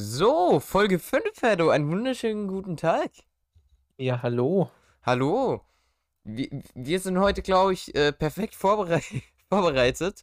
So, 0.00 0.60
Folge 0.60 1.00
5, 1.00 1.42
Herdo. 1.42 1.70
Einen 1.70 1.90
wunderschönen 1.90 2.46
guten 2.46 2.76
Tag. 2.76 3.10
Ja, 3.96 4.22
hallo. 4.22 4.70
Hallo. 5.02 5.62
Wir, 6.22 6.62
wir 6.76 7.00
sind 7.00 7.18
heute, 7.18 7.42
glaube 7.42 7.72
ich, 7.72 7.92
äh, 7.96 8.12
perfekt 8.12 8.54
vorberei 8.54 9.02
vorbereitet. 9.48 10.22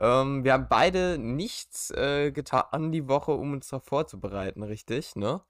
Ähm, 0.00 0.42
wir 0.42 0.54
haben 0.54 0.68
beide 0.70 1.18
nichts 1.18 1.90
äh, 1.90 2.32
getan 2.32 2.92
die 2.92 3.08
Woche, 3.08 3.32
um 3.32 3.52
uns 3.52 3.68
darauf 3.68 3.84
vorzubereiten, 3.84 4.62
richtig, 4.62 5.14
ne? 5.16 5.42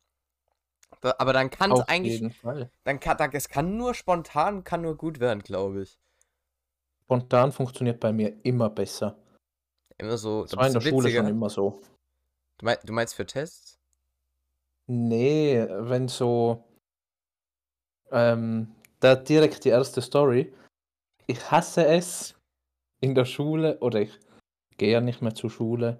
Da, 1.00 1.14
aber 1.18 1.32
dann 1.32 1.48
kann 1.50 1.70
es 1.70 1.78
Auf 1.78 1.88
eigentlich. 1.88 2.14
jeden 2.14 2.32
Fall. 2.32 2.72
Dann 2.82 2.98
kann, 2.98 3.18
dann, 3.18 3.30
es 3.34 3.48
kann 3.48 3.76
nur 3.76 3.94
spontan, 3.94 4.64
kann 4.64 4.82
nur 4.82 4.96
gut 4.96 5.20
werden, 5.20 5.44
glaube 5.44 5.82
ich. 5.82 6.00
Spontan 7.04 7.52
funktioniert 7.52 8.00
bei 8.00 8.12
mir 8.12 8.34
immer 8.42 8.68
besser. 8.68 9.16
Immer 9.96 10.18
so. 10.18 10.42
Das 10.42 10.50
da 10.50 10.56
war 10.56 10.66
in 10.66 10.72
der 10.72 10.82
du 10.82 10.88
Schule 10.88 11.04
witziger. 11.04 11.22
schon 11.22 11.30
immer 11.30 11.50
so. 11.50 11.80
Du, 12.60 12.66
mein, 12.66 12.76
du 12.84 12.92
meinst 12.92 13.14
für 13.14 13.24
Tests? 13.24 13.78
Nee, 14.86 15.66
wenn 15.66 16.08
so. 16.08 16.62
Ähm, 18.10 18.74
da 18.98 19.14
direkt 19.14 19.64
die 19.64 19.70
erste 19.70 20.02
Story. 20.02 20.52
Ich 21.26 21.50
hasse 21.50 21.86
es 21.86 22.38
in 23.00 23.14
der 23.14 23.24
Schule, 23.24 23.78
oder 23.78 24.02
ich 24.02 24.18
gehe 24.76 24.92
ja 24.92 25.00
nicht 25.00 25.22
mehr 25.22 25.34
zur 25.34 25.48
Schule, 25.48 25.98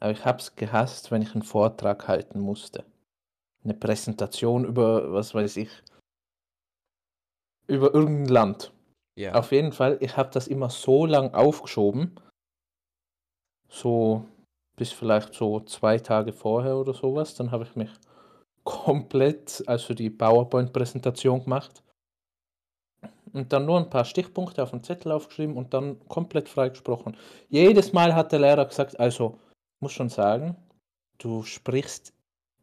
aber 0.00 0.10
ich 0.10 0.24
habe 0.26 0.38
es 0.38 0.54
gehasst, 0.54 1.10
wenn 1.10 1.22
ich 1.22 1.32
einen 1.32 1.44
Vortrag 1.44 2.06
halten 2.08 2.40
musste. 2.40 2.84
Eine 3.64 3.74
Präsentation 3.74 4.66
über, 4.66 5.14
was 5.14 5.34
weiß 5.34 5.56
ich, 5.56 5.70
über 7.68 7.94
irgendein 7.94 8.26
Land. 8.26 8.72
Ja. 9.14 9.34
Auf 9.34 9.52
jeden 9.52 9.72
Fall, 9.72 9.96
ich 10.00 10.18
habe 10.18 10.30
das 10.30 10.46
immer 10.46 10.68
so 10.68 11.06
lang 11.06 11.32
aufgeschoben, 11.32 12.20
so 13.68 14.26
bis 14.82 14.90
vielleicht 14.90 15.32
so 15.32 15.60
zwei 15.60 15.96
Tage 15.96 16.32
vorher 16.32 16.76
oder 16.76 16.92
sowas. 16.92 17.36
Dann 17.36 17.52
habe 17.52 17.62
ich 17.62 17.76
mich 17.76 17.90
komplett, 18.64 19.62
also 19.68 19.94
die 19.94 20.10
PowerPoint-Präsentation 20.10 21.44
gemacht 21.44 21.84
und 23.32 23.52
dann 23.52 23.64
nur 23.64 23.78
ein 23.78 23.90
paar 23.90 24.04
Stichpunkte 24.04 24.60
auf 24.60 24.72
den 24.72 24.82
Zettel 24.82 25.12
aufgeschrieben 25.12 25.56
und 25.56 25.72
dann 25.72 26.00
komplett 26.08 26.48
frei 26.48 26.70
gesprochen. 26.70 27.16
Jedes 27.48 27.92
Mal 27.92 28.12
hat 28.12 28.32
der 28.32 28.40
Lehrer 28.40 28.64
gesagt, 28.66 28.98
also, 28.98 29.38
muss 29.78 29.92
schon 29.92 30.08
sagen, 30.08 30.56
du 31.18 31.44
sprichst 31.44 32.12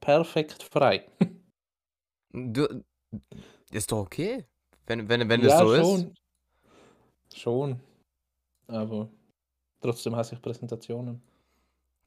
perfekt 0.01 0.63
frei. 0.63 1.07
Du, 2.31 2.83
ist 3.71 3.91
doch 3.91 4.01
okay. 4.01 4.45
Wenn, 4.85 5.09
wenn, 5.09 5.27
wenn 5.27 5.41
es 5.41 5.47
ja, 5.47 5.65
so 5.65 5.73
ist. 5.73 5.81
schon. 5.81 6.13
Schon. 7.33 7.79
Aber 8.67 9.09
trotzdem 9.81 10.15
hasse 10.15 10.35
ich 10.35 10.41
Präsentationen. 10.43 11.23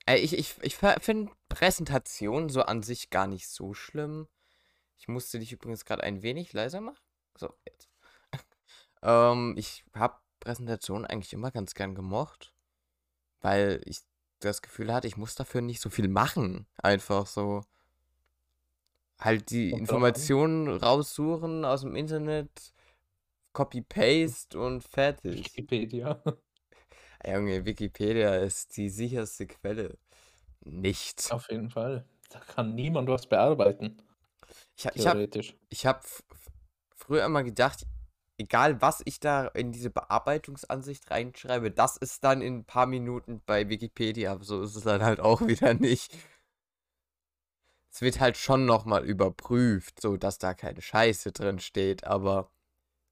Ey, 0.06 0.18
ich 0.18 0.36
ich, 0.36 0.56
ich 0.62 0.76
finde 0.76 1.32
Präsentation 1.48 2.48
so 2.48 2.62
an 2.62 2.82
sich 2.82 3.10
gar 3.10 3.26
nicht 3.26 3.48
so 3.48 3.74
schlimm. 3.74 4.26
Ich 4.98 5.08
musste 5.08 5.38
dich 5.38 5.52
übrigens 5.52 5.84
gerade 5.84 6.02
ein 6.02 6.22
wenig 6.22 6.52
leiser 6.52 6.80
machen. 6.80 7.02
So, 7.36 7.52
jetzt. 7.66 7.88
ähm, 9.02 9.54
ich 9.56 9.84
habe 9.94 10.16
Präsentationen 10.40 11.06
eigentlich 11.06 11.32
immer 11.32 11.50
ganz 11.50 11.74
gern 11.74 11.94
gemocht, 11.94 12.52
weil 13.40 13.80
ich 13.84 14.00
das 14.40 14.62
Gefühl 14.62 14.92
hatte, 14.92 15.06
ich 15.06 15.16
muss 15.16 15.34
dafür 15.34 15.60
nicht 15.60 15.80
so 15.80 15.90
viel 15.90 16.08
machen. 16.08 16.66
Einfach 16.76 17.26
so. 17.26 17.62
Halt 19.18 19.50
die. 19.50 19.70
Informationen 19.70 20.68
raussuchen 20.68 21.64
aus 21.64 21.82
dem 21.82 21.94
Internet, 21.94 22.74
Copy-Paste 23.52 24.58
und 24.58 24.82
fertig. 24.82 25.44
Wikipedia. 25.46 26.20
Junge, 27.26 27.64
Wikipedia 27.64 28.36
ist 28.36 28.76
die 28.76 28.88
sicherste 28.88 29.46
Quelle. 29.46 29.98
Nicht. 30.64 31.32
Auf 31.32 31.50
jeden 31.50 31.70
Fall. 31.70 32.04
Da 32.30 32.40
kann 32.40 32.74
niemand 32.74 33.08
was 33.08 33.26
bearbeiten. 33.26 33.98
Ich, 34.76 34.84
ich 34.94 35.06
habe 35.06 35.18
Theoretisch. 35.18 35.54
ich 35.68 35.86
hab 35.86 36.04
früher 36.94 37.24
immer 37.24 37.42
gedacht, 37.42 37.86
egal 38.38 38.80
was 38.80 39.02
ich 39.04 39.20
da 39.20 39.46
in 39.48 39.72
diese 39.72 39.90
Bearbeitungsansicht 39.90 41.10
reinschreibe, 41.10 41.70
das 41.70 41.96
ist 41.96 42.24
dann 42.24 42.42
in 42.42 42.58
ein 42.58 42.64
paar 42.64 42.86
Minuten 42.86 43.42
bei 43.44 43.68
Wikipedia. 43.68 44.32
Aber 44.32 44.44
so 44.44 44.62
ist 44.62 44.76
es 44.76 44.84
dann 44.84 45.02
halt 45.02 45.20
auch 45.20 45.40
wieder 45.46 45.74
nicht. 45.74 46.16
Es 47.92 48.00
wird 48.00 48.20
halt 48.20 48.38
schon 48.38 48.64
nochmal 48.64 49.04
überprüft, 49.04 50.00
so 50.00 50.16
dass 50.16 50.38
da 50.38 50.54
keine 50.54 50.80
Scheiße 50.80 51.32
drin 51.32 51.58
steht, 51.58 52.04
aber 52.04 52.50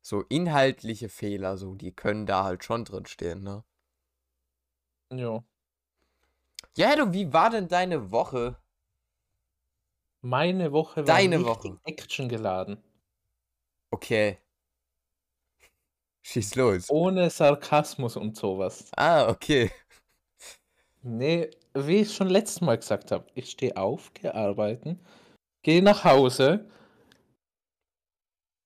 so 0.00 0.22
inhaltliche 0.22 1.10
Fehler, 1.10 1.59
so, 1.59 1.75
die 1.75 1.92
können 1.92 2.25
da 2.25 2.44
halt 2.44 2.65
schon 2.65 2.87
drin 2.87 3.04
stehen, 3.04 3.42
ne? 3.42 3.62
Ja. 5.12 5.43
Ja, 6.76 6.97
du, 6.97 7.12
wie 7.12 7.32
war 7.32 7.50
denn 7.50 7.69
deine 7.69 8.10
Woche? 8.10 8.56
Meine 10.22 10.72
Woche 10.72 10.97
war 10.97 11.04
Deine 11.04 11.37
richtig 11.38 11.65
Woche. 11.65 11.81
Action 11.84 12.28
geladen. 12.28 12.82
Okay. 13.91 14.38
Schieß 16.22 16.54
los. 16.54 16.91
Ohne 16.91 17.31
Sarkasmus 17.31 18.16
und 18.16 18.37
sowas. 18.37 18.91
Ah, 18.97 19.28
okay. 19.28 19.71
Nee, 21.03 21.50
wie 21.75 22.03
ich 22.03 22.15
schon 22.15 22.28
letztes 22.28 22.60
Mal 22.60 22.77
gesagt 22.77 23.10
habe, 23.10 23.27
ich 23.34 23.50
stehe 23.50 23.77
auf, 23.77 24.12
gehe 24.12 24.34
arbeiten, 24.34 25.00
gehe 25.62 25.82
nach 25.82 26.04
Hause, 26.04 26.69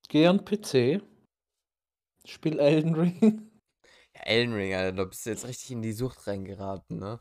gehe 0.09 0.29
an 0.29 0.43
den 0.43 0.45
PC, 0.45 1.01
spiele 2.25 2.61
Elden 2.61 2.93
Ring. 2.95 3.44
Elden 4.25 4.53
Ring, 4.53 4.73
Alter, 4.73 4.91
du 4.91 5.05
bist 5.05 5.25
jetzt 5.25 5.47
richtig 5.47 5.71
in 5.71 5.81
die 5.81 5.93
Sucht 5.93 6.27
reingeraten, 6.27 6.97
ne? 6.97 7.19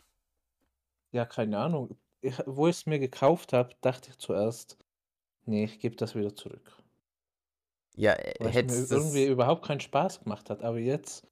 Ja, 1.12 1.24
keine 1.24 1.58
Ahnung. 1.58 1.96
Ich, 2.20 2.34
wo 2.46 2.66
ich 2.66 2.76
es 2.76 2.86
mir 2.86 2.98
gekauft 2.98 3.52
habe, 3.52 3.74
dachte 3.82 4.10
ich 4.10 4.18
zuerst, 4.18 4.78
nee, 5.44 5.64
ich 5.64 5.78
gebe 5.78 5.96
das 5.96 6.14
wieder 6.14 6.34
zurück. 6.34 6.72
Ja, 7.96 8.14
äh, 8.14 8.34
Weil 8.40 8.48
es 8.48 8.54
mir 8.54 8.62
hättest 8.62 8.90
das... 8.90 8.98
irgendwie 8.98 9.26
überhaupt 9.26 9.64
keinen 9.64 9.80
Spaß 9.80 10.24
gemacht 10.24 10.50
hat. 10.50 10.62
Aber 10.62 10.78
jetzt, 10.78 11.26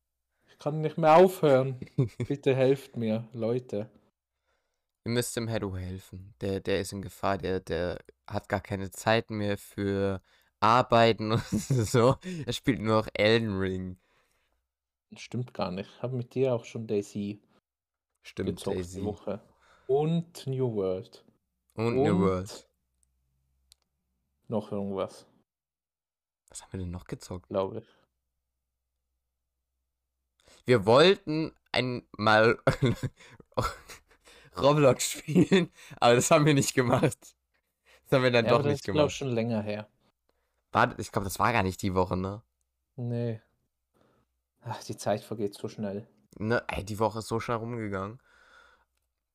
ich 0.50 0.58
kann 0.58 0.80
nicht 0.80 0.98
mehr 0.98 1.16
aufhören. 1.16 1.80
Bitte 2.28 2.54
helft 2.54 2.96
mir, 2.96 3.28
Leute. 3.32 3.90
Ihr 5.04 5.12
müsst 5.12 5.36
dem 5.36 5.48
Heddo 5.48 5.76
helfen. 5.76 6.34
Der, 6.40 6.60
der 6.60 6.80
ist 6.80 6.92
in 6.92 7.02
Gefahr, 7.02 7.38
der, 7.38 7.60
der 7.60 7.98
hat 8.28 8.48
gar 8.48 8.60
keine 8.60 8.90
Zeit 8.90 9.30
mehr 9.30 9.58
für 9.58 10.22
Arbeiten 10.60 11.32
und 11.32 11.42
so. 11.42 12.16
Er 12.46 12.52
spielt 12.52 12.80
nur 12.80 12.98
noch 12.98 13.08
Elden 13.14 13.58
Ring. 13.58 13.96
Stimmt 15.16 15.52
gar 15.54 15.70
nicht. 15.70 15.90
Ich 15.96 16.02
habe 16.02 16.16
mit 16.16 16.34
dir 16.34 16.54
auch 16.54 16.64
schon 16.64 16.86
Daisy 16.86 17.40
Stimmt, 18.22 18.50
gezockt 18.50 18.76
die 18.76 18.80
Daisy. 18.82 19.04
Woche. 19.04 19.40
Und 19.86 20.46
New 20.46 20.74
World. 20.74 21.24
Und 21.74 21.96
New 21.96 22.14
Und- 22.14 22.20
World. 22.22 22.68
Noch 24.48 24.70
irgendwas, 24.70 25.26
Was 26.50 26.62
haben 26.62 26.72
wir 26.72 26.80
denn 26.80 26.90
noch 26.90 27.04
gezockt? 27.06 27.48
glaube 27.48 27.78
ich. 27.78 27.86
Wir 30.66 30.84
wollten 30.84 31.52
einmal 31.72 32.58
Roblox 34.60 35.10
spielen, 35.10 35.72
aber 35.98 36.14
das 36.16 36.30
haben 36.30 36.44
wir 36.44 36.52
nicht 36.54 36.74
gemacht. 36.74 37.16
Das 38.04 38.12
haben 38.12 38.22
wir 38.24 38.30
dann 38.30 38.44
Ja, 38.44 38.50
doch 38.50 38.58
aber 38.58 38.64
das 38.64 38.72
nicht 38.72 38.80
ist, 38.80 38.84
glaube 38.84 38.98
gemacht. 38.98 39.12
ich, 39.12 39.16
schon 39.16 39.28
länger 39.28 39.62
her. 39.62 39.88
War, 40.72 40.98
ich 40.98 41.10
glaube, 41.10 41.24
das 41.24 41.38
war 41.38 41.52
gar 41.52 41.62
nicht 41.62 41.80
die 41.82 41.94
Woche, 41.94 42.16
ne? 42.16 42.42
Nee. 42.96 43.40
Ach, 44.62 44.82
die 44.82 44.96
Zeit 44.96 45.22
vergeht 45.22 45.54
so 45.54 45.68
schnell. 45.68 46.08
Ne, 46.38 46.62
ey, 46.68 46.84
die 46.84 46.98
Woche 46.98 47.20
ist 47.20 47.28
so 47.28 47.40
schnell 47.40 47.56
rumgegangen. 47.56 48.20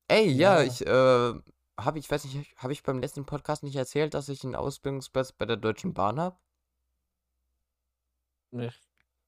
Ey, 0.08 0.28
ja, 0.30 0.62
Ja. 0.62 0.62
ich, 0.62 0.86
äh, 0.86 1.34
habe 1.78 1.98
ich, 1.98 2.10
weiß 2.10 2.24
nicht, 2.24 2.54
habe 2.58 2.72
ich 2.72 2.82
beim 2.82 3.00
letzten 3.00 3.24
Podcast 3.26 3.62
nicht 3.62 3.76
erzählt, 3.76 4.14
dass 4.14 4.28
ich 4.28 4.42
einen 4.44 4.54
Ausbildungsplatz 4.54 5.32
bei 5.32 5.46
der 5.46 5.56
Deutschen 5.56 5.94
Bahn 5.94 6.18
habe? 6.20 6.36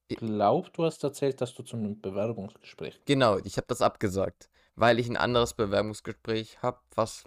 Ich 0.09 0.17
glaube, 0.17 0.69
du 0.71 0.83
hast 0.83 1.03
erzählt, 1.03 1.41
dass 1.41 1.55
du 1.55 1.63
zu 1.63 1.75
einem 1.75 1.99
Bewerbungsgespräch 2.01 3.01
Genau, 3.05 3.37
ich 3.37 3.57
habe 3.57 3.67
das 3.67 3.81
abgesagt, 3.81 4.49
weil 4.75 4.97
ich 4.99 5.07
ein 5.07 5.17
anderes 5.17 5.53
Bewerbungsgespräch 5.53 6.61
habe, 6.63 6.79
was 6.95 7.25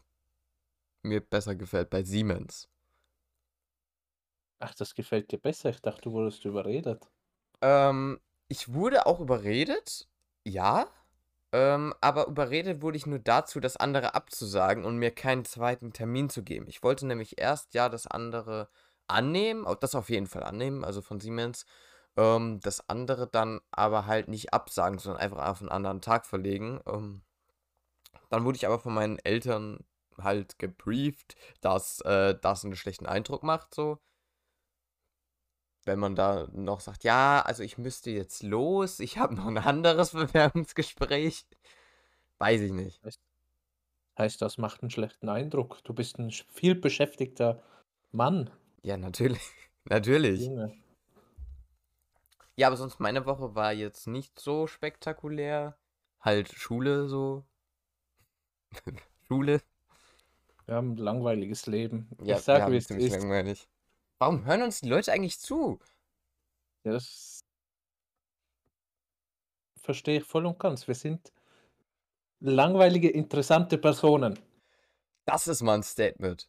mir 1.04 1.20
besser 1.20 1.54
gefällt 1.54 1.88
bei 1.90 2.02
Siemens. 2.02 2.68
Ach, 4.58 4.74
das 4.74 4.96
gefällt 4.96 5.30
dir 5.30 5.38
besser. 5.38 5.70
Ich 5.70 5.80
dachte, 5.80 6.02
du 6.02 6.10
wurdest 6.12 6.44
überredet. 6.44 7.08
Ähm, 7.60 8.20
ich 8.54 8.72
wurde 8.72 9.06
auch 9.06 9.18
überredet, 9.18 10.08
ja, 10.44 10.86
ähm, 11.50 11.92
aber 12.00 12.28
überredet 12.28 12.82
wurde 12.82 12.96
ich 12.96 13.04
nur 13.04 13.18
dazu, 13.18 13.58
das 13.58 13.76
andere 13.76 14.14
abzusagen 14.14 14.84
und 14.84 14.96
mir 14.96 15.10
keinen 15.10 15.44
zweiten 15.44 15.92
Termin 15.92 16.30
zu 16.30 16.44
geben. 16.44 16.66
Ich 16.68 16.80
wollte 16.84 17.04
nämlich 17.04 17.40
erst 17.40 17.74
ja 17.74 17.88
das 17.88 18.06
andere 18.06 18.68
annehmen, 19.08 19.66
das 19.80 19.96
auf 19.96 20.08
jeden 20.08 20.28
Fall 20.28 20.44
annehmen, 20.44 20.84
also 20.84 21.02
von 21.02 21.18
Siemens, 21.18 21.66
ähm, 22.16 22.60
das 22.60 22.88
andere 22.88 23.26
dann 23.26 23.60
aber 23.72 24.06
halt 24.06 24.28
nicht 24.28 24.54
absagen, 24.54 25.00
sondern 25.00 25.20
einfach 25.20 25.48
auf 25.48 25.60
einen 25.60 25.70
anderen 25.70 26.00
Tag 26.00 26.24
verlegen. 26.24 26.80
Ähm, 26.86 27.22
dann 28.30 28.44
wurde 28.44 28.56
ich 28.56 28.66
aber 28.66 28.78
von 28.78 28.94
meinen 28.94 29.18
Eltern 29.18 29.84
halt 30.16 30.60
gebrieft, 30.60 31.34
dass 31.60 32.00
äh, 32.02 32.36
das 32.40 32.64
einen 32.64 32.76
schlechten 32.76 33.06
Eindruck 33.06 33.42
macht, 33.42 33.74
so. 33.74 33.98
Wenn 35.84 35.98
man 35.98 36.14
da 36.14 36.48
noch 36.52 36.80
sagt, 36.80 37.04
ja, 37.04 37.42
also 37.44 37.62
ich 37.62 37.76
müsste 37.76 38.10
jetzt 38.10 38.42
los, 38.42 39.00
ich 39.00 39.18
habe 39.18 39.34
noch 39.34 39.46
ein 39.46 39.58
anderes 39.58 40.10
Bewerbungsgespräch. 40.12 41.46
Weiß 42.38 42.60
ich 42.60 42.72
nicht. 42.72 43.00
Heißt, 44.18 44.40
das 44.40 44.58
macht 44.58 44.82
einen 44.82 44.90
schlechten 44.90 45.28
Eindruck. 45.28 45.82
Du 45.84 45.92
bist 45.92 46.18
ein 46.18 46.30
viel 46.30 46.74
beschäftigter 46.74 47.62
Mann, 48.12 48.50
Ja, 48.82 48.96
natürlich. 48.96 49.42
Natürlich. 49.86 50.42
Junge. 50.42 50.72
Ja, 52.56 52.68
aber 52.68 52.76
sonst 52.76 53.00
meine 53.00 53.26
Woche 53.26 53.54
war 53.54 53.72
jetzt 53.72 54.06
nicht 54.06 54.38
so 54.38 54.66
spektakulär. 54.66 55.76
Halt 56.20 56.48
Schule 56.52 57.08
so. 57.08 57.44
Schule. 59.28 59.60
Wir 60.66 60.76
haben 60.76 60.92
ein 60.92 60.96
langweiliges 60.96 61.66
Leben. 61.66 62.08
Ja, 62.22 62.36
ich 62.36 62.42
sag, 62.42 62.60
ja, 62.60 62.70
wie 62.70 62.76
es 62.76 62.88
ist. 62.88 63.12
langweilig. 63.12 63.68
Warum 64.18 64.44
hören 64.44 64.62
uns 64.62 64.80
die 64.80 64.88
Leute 64.88 65.12
eigentlich 65.12 65.38
zu? 65.38 65.78
Ja, 66.84 66.92
Das 66.92 67.40
verstehe 69.80 70.18
ich 70.18 70.24
voll 70.24 70.46
und 70.46 70.58
ganz. 70.58 70.86
Wir 70.88 70.94
sind 70.94 71.32
langweilige, 72.40 73.10
interessante 73.10 73.78
Personen. 73.78 74.38
Das 75.26 75.46
ist 75.48 75.62
mal 75.62 75.74
ein 75.74 75.82
Statement. 75.82 76.48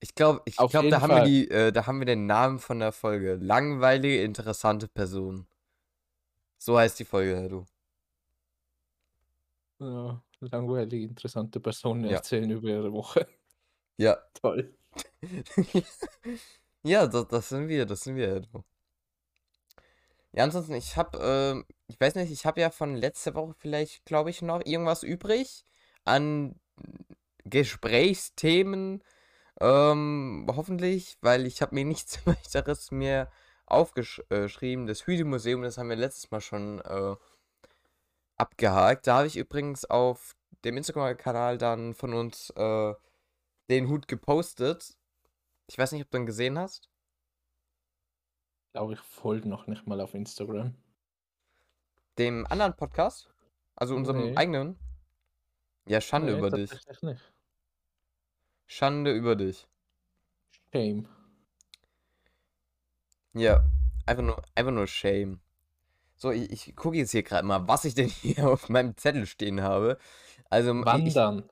Ich 0.00 0.14
glaube, 0.14 0.42
ich 0.44 0.56
glaube, 0.56 0.90
da 0.90 1.00
haben 1.00 1.10
wir 1.10 1.24
die, 1.24 1.50
äh, 1.50 1.72
da 1.72 1.86
haben 1.86 1.98
wir 1.98 2.06
den 2.06 2.26
Namen 2.26 2.58
von 2.58 2.78
der 2.78 2.92
Folge. 2.92 3.34
Langweilige, 3.34 4.22
interessante 4.22 4.86
Person. 4.86 5.46
So 6.58 6.78
heißt 6.78 6.98
die 6.98 7.04
Folge, 7.04 7.36
Herr 7.36 7.48
du. 7.48 7.66
Ja, 9.80 10.22
langweilige, 10.40 11.04
interessante 11.06 11.60
Personen 11.60 12.04
Ja. 12.04 12.16
erzählen 12.16 12.50
über 12.50 12.68
ihre 12.68 12.92
Woche. 12.92 13.26
Ja. 13.96 14.16
Toll. 14.34 14.74
ja, 16.82 17.06
das, 17.06 17.28
das 17.28 17.48
sind 17.48 17.68
wir, 17.68 17.86
das 17.86 18.00
sind 18.02 18.16
wir. 18.16 18.42
Ja, 20.32 20.44
ansonsten, 20.44 20.74
ich 20.74 20.96
habe, 20.96 21.18
ähm, 21.20 21.64
ich 21.88 22.00
weiß 22.00 22.14
nicht, 22.16 22.30
ich 22.30 22.46
habe 22.46 22.60
ja 22.60 22.70
von 22.70 22.94
letzter 22.96 23.34
Woche 23.34 23.54
vielleicht, 23.58 24.04
glaube 24.04 24.30
ich, 24.30 24.42
noch 24.42 24.64
irgendwas 24.64 25.02
übrig 25.02 25.64
an 26.04 26.54
Gesprächsthemen. 27.44 29.02
Ähm, 29.60 30.46
hoffentlich, 30.54 31.16
weil 31.20 31.46
ich 31.46 31.62
habe 31.62 31.74
mir 31.74 31.84
nichts 31.86 32.24
weiteres 32.26 32.90
mehr 32.90 33.30
aufgeschrieben. 33.66 34.86
Das 34.86 35.06
Hüte-Museum, 35.06 35.62
das 35.62 35.78
haben 35.78 35.88
wir 35.90 35.96
letztes 35.96 36.30
Mal 36.30 36.40
schon 36.40 36.80
äh, 36.80 37.16
abgehakt. 38.36 39.06
Da 39.06 39.18
habe 39.18 39.26
ich 39.26 39.36
übrigens 39.36 39.84
auf 39.84 40.36
dem 40.64 40.76
Instagram-Kanal 40.76 41.58
dann 41.58 41.94
von 41.94 42.14
uns 42.14 42.50
äh, 42.50 42.94
den 43.70 43.88
Hut 43.88 44.08
gepostet. 44.08 44.96
Ich 45.68 45.78
weiß 45.78 45.92
nicht, 45.92 46.02
ob 46.02 46.10
du 46.10 46.18
ihn 46.18 46.26
gesehen 46.26 46.58
hast. 46.58 46.88
Ich 48.66 48.72
glaube, 48.72 48.94
ich 48.94 49.00
folge 49.00 49.48
noch 49.48 49.66
nicht 49.66 49.86
mal 49.86 50.00
auf 50.00 50.14
Instagram. 50.14 50.74
Dem 52.18 52.46
anderen 52.46 52.74
Podcast? 52.74 53.30
Also 53.76 53.94
unserem 53.94 54.18
Nee. 54.30 54.36
eigenen? 54.36 54.78
Ja, 55.86 56.00
Schande 56.00 56.32
Nee, 56.32 56.38
über 56.38 56.50
dich. 56.50 56.70
tatsächlich 56.70 57.02
nicht. 57.02 57.32
Schande 58.66 59.12
über 59.12 59.36
dich. 59.36 59.66
Shame. 60.72 61.06
Ja, 63.34 63.64
einfach 64.06 64.22
nur, 64.24 64.42
einfach 64.54 64.72
nur 64.72 64.86
Shame. 64.86 65.40
So, 66.16 66.30
ich, 66.30 66.50
ich 66.50 66.76
gucke 66.76 66.96
jetzt 66.96 67.12
hier 67.12 67.22
gerade 67.22 67.46
mal, 67.46 67.68
was 67.68 67.84
ich 67.84 67.94
denn 67.94 68.08
hier 68.08 68.48
auf 68.48 68.68
meinem 68.68 68.96
Zettel 68.96 69.26
stehen 69.26 69.60
habe. 69.62 69.98
Also, 70.50 70.72
ich, 70.78 70.84
Wandern. 70.84 71.48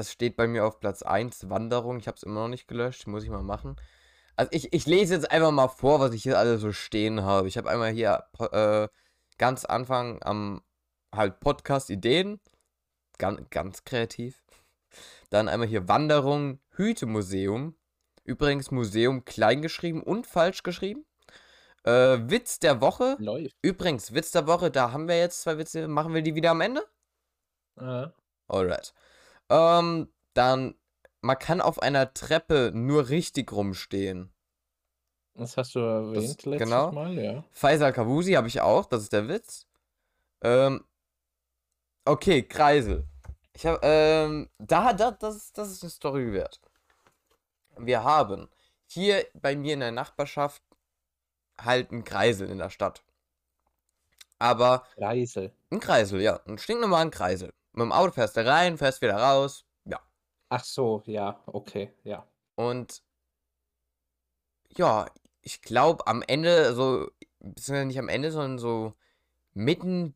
Das 0.00 0.10
steht 0.10 0.34
bei 0.34 0.46
mir 0.46 0.64
auf 0.64 0.80
Platz 0.80 1.02
1, 1.02 1.50
Wanderung. 1.50 1.98
Ich 1.98 2.06
habe 2.06 2.16
es 2.16 2.22
immer 2.22 2.40
noch 2.40 2.48
nicht 2.48 2.66
gelöscht, 2.66 3.06
muss 3.06 3.22
ich 3.22 3.28
mal 3.28 3.42
machen. 3.42 3.76
Also, 4.34 4.50
ich, 4.52 4.72
ich 4.72 4.86
lese 4.86 5.12
jetzt 5.12 5.30
einfach 5.30 5.50
mal 5.50 5.68
vor, 5.68 6.00
was 6.00 6.14
ich 6.14 6.22
hier 6.22 6.38
alles 6.38 6.62
so 6.62 6.72
stehen 6.72 7.22
habe. 7.22 7.48
Ich 7.48 7.58
habe 7.58 7.68
einmal 7.68 7.90
hier 7.90 8.24
äh, 8.38 8.88
ganz 9.36 9.66
Anfang 9.66 10.22
am 10.22 10.62
halt 11.14 11.38
Podcast-Ideen. 11.40 12.40
Ganz, 13.18 13.42
ganz 13.50 13.84
kreativ. 13.84 14.42
Dann 15.28 15.48
einmal 15.48 15.68
hier 15.68 15.86
Wanderung, 15.86 16.60
Hütemuseum. 16.70 17.76
Übrigens 18.24 18.70
Museum 18.70 19.26
klein 19.26 19.60
geschrieben 19.60 20.02
und 20.02 20.26
falsch 20.26 20.62
geschrieben. 20.62 21.04
Äh, 21.84 22.20
Witz 22.30 22.58
der 22.58 22.80
Woche. 22.80 23.16
Läuft. 23.18 23.54
Übrigens, 23.60 24.14
Witz 24.14 24.30
der 24.30 24.46
Woche, 24.46 24.70
da 24.70 24.92
haben 24.92 25.08
wir 25.08 25.18
jetzt 25.18 25.42
zwei 25.42 25.58
Witze. 25.58 25.88
Machen 25.88 26.14
wir 26.14 26.22
die 26.22 26.34
wieder 26.34 26.52
am 26.52 26.62
Ende? 26.62 26.86
Ja. 27.78 28.14
Alright. 28.48 28.94
Ähm, 29.50 30.08
dann, 30.34 30.74
man 31.20 31.38
kann 31.38 31.60
auf 31.60 31.82
einer 31.82 32.14
Treppe 32.14 32.72
nur 32.74 33.08
richtig 33.08 33.52
rumstehen. 33.52 34.32
Das 35.34 35.56
hast 35.56 35.74
du 35.74 35.80
erwähnt 35.80 36.44
letztes 36.44 36.58
genau. 36.58 36.92
Mal, 36.92 37.18
ja. 37.18 37.44
Faisal 37.52 37.92
Kavusi 37.92 38.32
habe 38.32 38.48
ich 38.48 38.60
auch, 38.60 38.86
das 38.86 39.02
ist 39.02 39.12
der 39.12 39.28
Witz. 39.28 39.66
Ähm, 40.42 40.84
okay, 42.04 42.42
Kreisel. 42.42 43.04
Ich 43.54 43.66
habe, 43.66 43.80
ähm, 43.82 44.48
da, 44.58 44.92
da, 44.92 45.10
das, 45.10 45.36
ist- 45.36 45.58
das 45.58 45.70
ist 45.70 45.82
eine 45.82 45.90
Story 45.90 46.32
wert. 46.32 46.60
Wir 47.78 48.04
haben 48.04 48.48
hier 48.86 49.26
bei 49.34 49.56
mir 49.56 49.74
in 49.74 49.80
der 49.80 49.90
Nachbarschaft 49.90 50.62
halt 51.60 51.90
einen 51.90 52.04
Kreisel 52.04 52.48
in 52.48 52.58
der 52.58 52.70
Stadt. 52.70 53.02
Aber 54.38 54.84
Reise. 54.96 55.52
ein 55.70 55.80
Kreisel, 55.80 56.20
ja, 56.20 56.40
ein 56.46 56.58
stinknormalen 56.58 57.10
Kreisel. 57.10 57.52
Mit 57.72 57.82
dem 57.82 57.92
Auto 57.92 58.12
fährst 58.12 58.36
du 58.36 58.44
rein, 58.44 58.78
fährst 58.78 59.00
wieder 59.00 59.16
raus, 59.16 59.64
ja. 59.84 60.00
Ach 60.48 60.64
so, 60.64 61.02
ja, 61.06 61.42
okay, 61.46 61.92
ja. 62.04 62.26
Und 62.56 63.02
ja, 64.76 65.06
ich 65.42 65.62
glaube 65.62 66.06
am 66.06 66.22
Ende, 66.22 66.74
so, 66.74 67.10
beziehungsweise 67.38 67.86
nicht 67.86 67.98
am 67.98 68.08
Ende, 68.08 68.30
sondern 68.32 68.58
so 68.58 68.94
mitten 69.52 70.14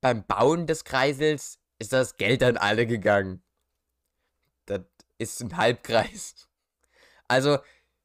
beim 0.00 0.24
Bauen 0.26 0.66
des 0.66 0.84
Kreisels 0.84 1.58
ist 1.78 1.92
das 1.92 2.16
Geld 2.16 2.42
an 2.42 2.56
alle 2.56 2.86
gegangen. 2.86 3.42
Das 4.66 4.82
ist 5.18 5.40
ein 5.40 5.56
Halbkreis. 5.56 6.48
Also, 7.28 7.58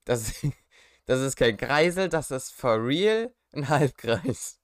das, 0.06 0.34
das 1.06 1.20
ist 1.20 1.36
kein 1.36 1.58
Kreisel, 1.58 2.10
das 2.10 2.32
ist 2.32 2.52
for 2.52 2.86
real 2.86 3.34
ein 3.54 3.70
Halbkreis. 3.70 4.60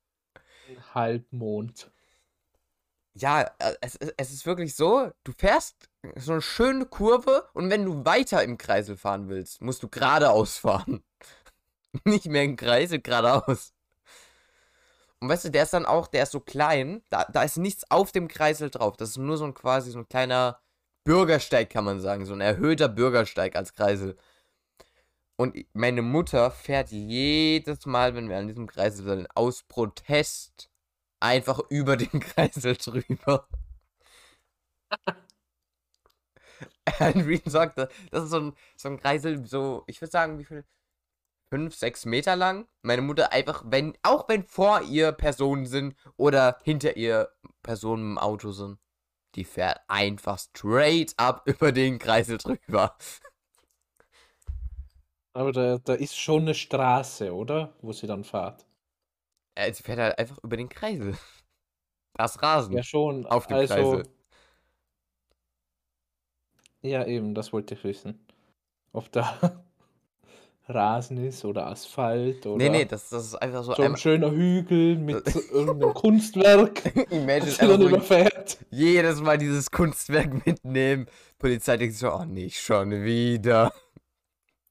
Ein 0.67 0.93
Halbmond. 0.93 1.91
Ja, 3.15 3.41
äh, 3.59 3.75
es, 3.81 3.95
es 3.97 4.13
es 4.17 4.31
ist 4.31 4.45
wirklich 4.45 4.75
so, 4.75 5.11
du 5.23 5.31
fährst 5.33 5.89
so 6.15 6.31
eine 6.33 6.41
schöne 6.41 6.85
Kurve 6.85 7.47
und 7.53 7.69
wenn 7.69 7.85
du 7.85 8.05
weiter 8.05 8.43
im 8.43 8.57
Kreisel 8.57 8.97
fahren 8.97 9.29
willst, 9.29 9.61
musst 9.61 9.83
du 9.83 9.87
geradeaus 9.89 10.57
fahren. 10.57 11.03
Nicht 12.05 12.25
mehr 12.25 12.43
im 12.43 12.55
Kreisel, 12.55 13.01
geradeaus. 13.01 13.73
Und 15.19 15.29
weißt 15.29 15.45
du, 15.45 15.51
der 15.51 15.63
ist 15.63 15.73
dann 15.73 15.85
auch, 15.85 16.07
der 16.07 16.23
ist 16.23 16.31
so 16.33 16.41
klein, 16.41 17.01
da, 17.09 17.25
da 17.31 17.43
ist 17.43 17.57
nichts 17.57 17.89
auf 17.89 18.11
dem 18.11 18.27
Kreisel 18.27 18.69
drauf. 18.69 18.97
Das 18.97 19.11
ist 19.11 19.17
nur 19.17 19.37
so 19.37 19.45
ein 19.45 19.53
quasi 19.53 19.91
so 19.91 19.99
ein 19.99 20.09
kleiner 20.09 20.59
Bürgersteig, 21.05 21.69
kann 21.69 21.85
man 21.85 22.01
sagen. 22.01 22.25
So 22.25 22.33
ein 22.33 22.41
erhöhter 22.41 22.89
Bürgersteig 22.89 23.55
als 23.55 23.73
Kreisel. 23.73 24.17
Und 25.37 25.55
meine 25.73 26.01
Mutter 26.01 26.51
fährt 26.51 26.91
jedes 26.91 27.85
Mal, 27.85 28.15
wenn 28.15 28.29
wir 28.29 28.37
an 28.37 28.47
diesem 28.47 28.67
Kreisel 28.67 29.05
sind, 29.05 29.27
aus 29.35 29.63
Protest 29.63 30.69
einfach 31.23 31.59
über 31.69 31.97
den 31.97 32.09
Kreisel 32.19 32.75
drüber. 32.75 33.47
Henry 36.85 37.41
sagt, 37.45 37.77
das 37.77 38.23
ist 38.23 38.29
so 38.29 38.39
ein, 38.39 38.53
so 38.75 38.89
ein 38.89 38.99
Kreisel, 38.99 39.45
so, 39.45 39.83
ich 39.87 40.01
würde 40.01 40.11
sagen, 40.11 40.37
wie 40.39 40.45
viel? 40.45 40.65
Fünf, 41.49 41.75
sechs 41.75 42.05
Meter 42.05 42.35
lang. 42.35 42.67
Meine 42.81 43.03
Mutter 43.03 43.31
einfach, 43.31 43.63
wenn, 43.67 43.95
auch 44.01 44.27
wenn 44.27 44.43
vor 44.43 44.81
ihr 44.81 45.11
Personen 45.11 45.67
sind 45.67 45.95
oder 46.17 46.57
hinter 46.63 46.97
ihr 46.97 47.29
Personen 47.61 48.13
im 48.13 48.17
Auto 48.17 48.51
sind, 48.51 48.79
die 49.35 49.45
fährt 49.45 49.79
einfach 49.87 50.39
straight 50.39 51.13
up 51.17 51.43
über 51.45 51.71
den 51.71 51.99
Kreisel 51.99 52.39
drüber. 52.39 52.97
Aber 55.33 55.51
da, 55.51 55.77
da 55.77 55.93
ist 55.93 56.17
schon 56.17 56.43
eine 56.43 56.55
Straße, 56.55 57.33
oder? 57.33 57.75
Wo 57.81 57.93
sie 57.93 58.07
dann 58.07 58.23
fährt. 58.23 58.65
Äh, 59.55 59.73
sie 59.73 59.83
fährt 59.83 59.99
halt 59.99 60.17
einfach 60.17 60.37
über 60.43 60.57
den 60.57 60.69
Kreisel. 60.69 61.15
Das 62.15 62.43
Rasen. 62.43 62.75
Ja, 62.75 62.83
schon. 62.83 63.25
Auf 63.25 63.47
dem 63.47 63.57
also, 63.57 63.73
Kreisel. 63.73 64.03
Ja, 66.83 67.03
eben, 67.07 67.33
das 67.33 67.51
wollte 67.51 67.73
ich 67.73 67.83
wissen. 67.83 68.23
Ob 68.91 69.11
da 69.11 69.63
Rasen 70.67 71.17
ist 71.17 71.43
oder 71.43 71.67
Asphalt 71.67 72.45
oder 72.45 72.57
Nee, 72.57 72.69
nee, 72.69 72.85
das, 72.85 73.09
das 73.09 73.25
ist 73.25 73.35
einfach 73.35 73.63
so 73.63 73.73
so 73.73 73.81
ein 73.81 73.97
schöner 73.97 74.31
Hügel 74.31 74.97
mit 74.97 75.25
irgendeinem 75.51 75.93
Kunstwerk, 75.93 76.85
Imagine 77.09 77.45
das 77.45 77.57
dann 77.57 77.81
so 77.81 77.87
überfährt. 77.87 78.57
jedes 78.69 79.21
Mal 79.21 79.37
dieses 79.37 79.71
Kunstwerk 79.71 80.45
mitnehmen. 80.45 81.07
Polizei 81.39 81.77
denkt 81.77 81.95
so, 81.95 82.13
oh, 82.13 82.25
nicht 82.25 82.59
schon 82.61 82.91
wieder. 83.03 83.73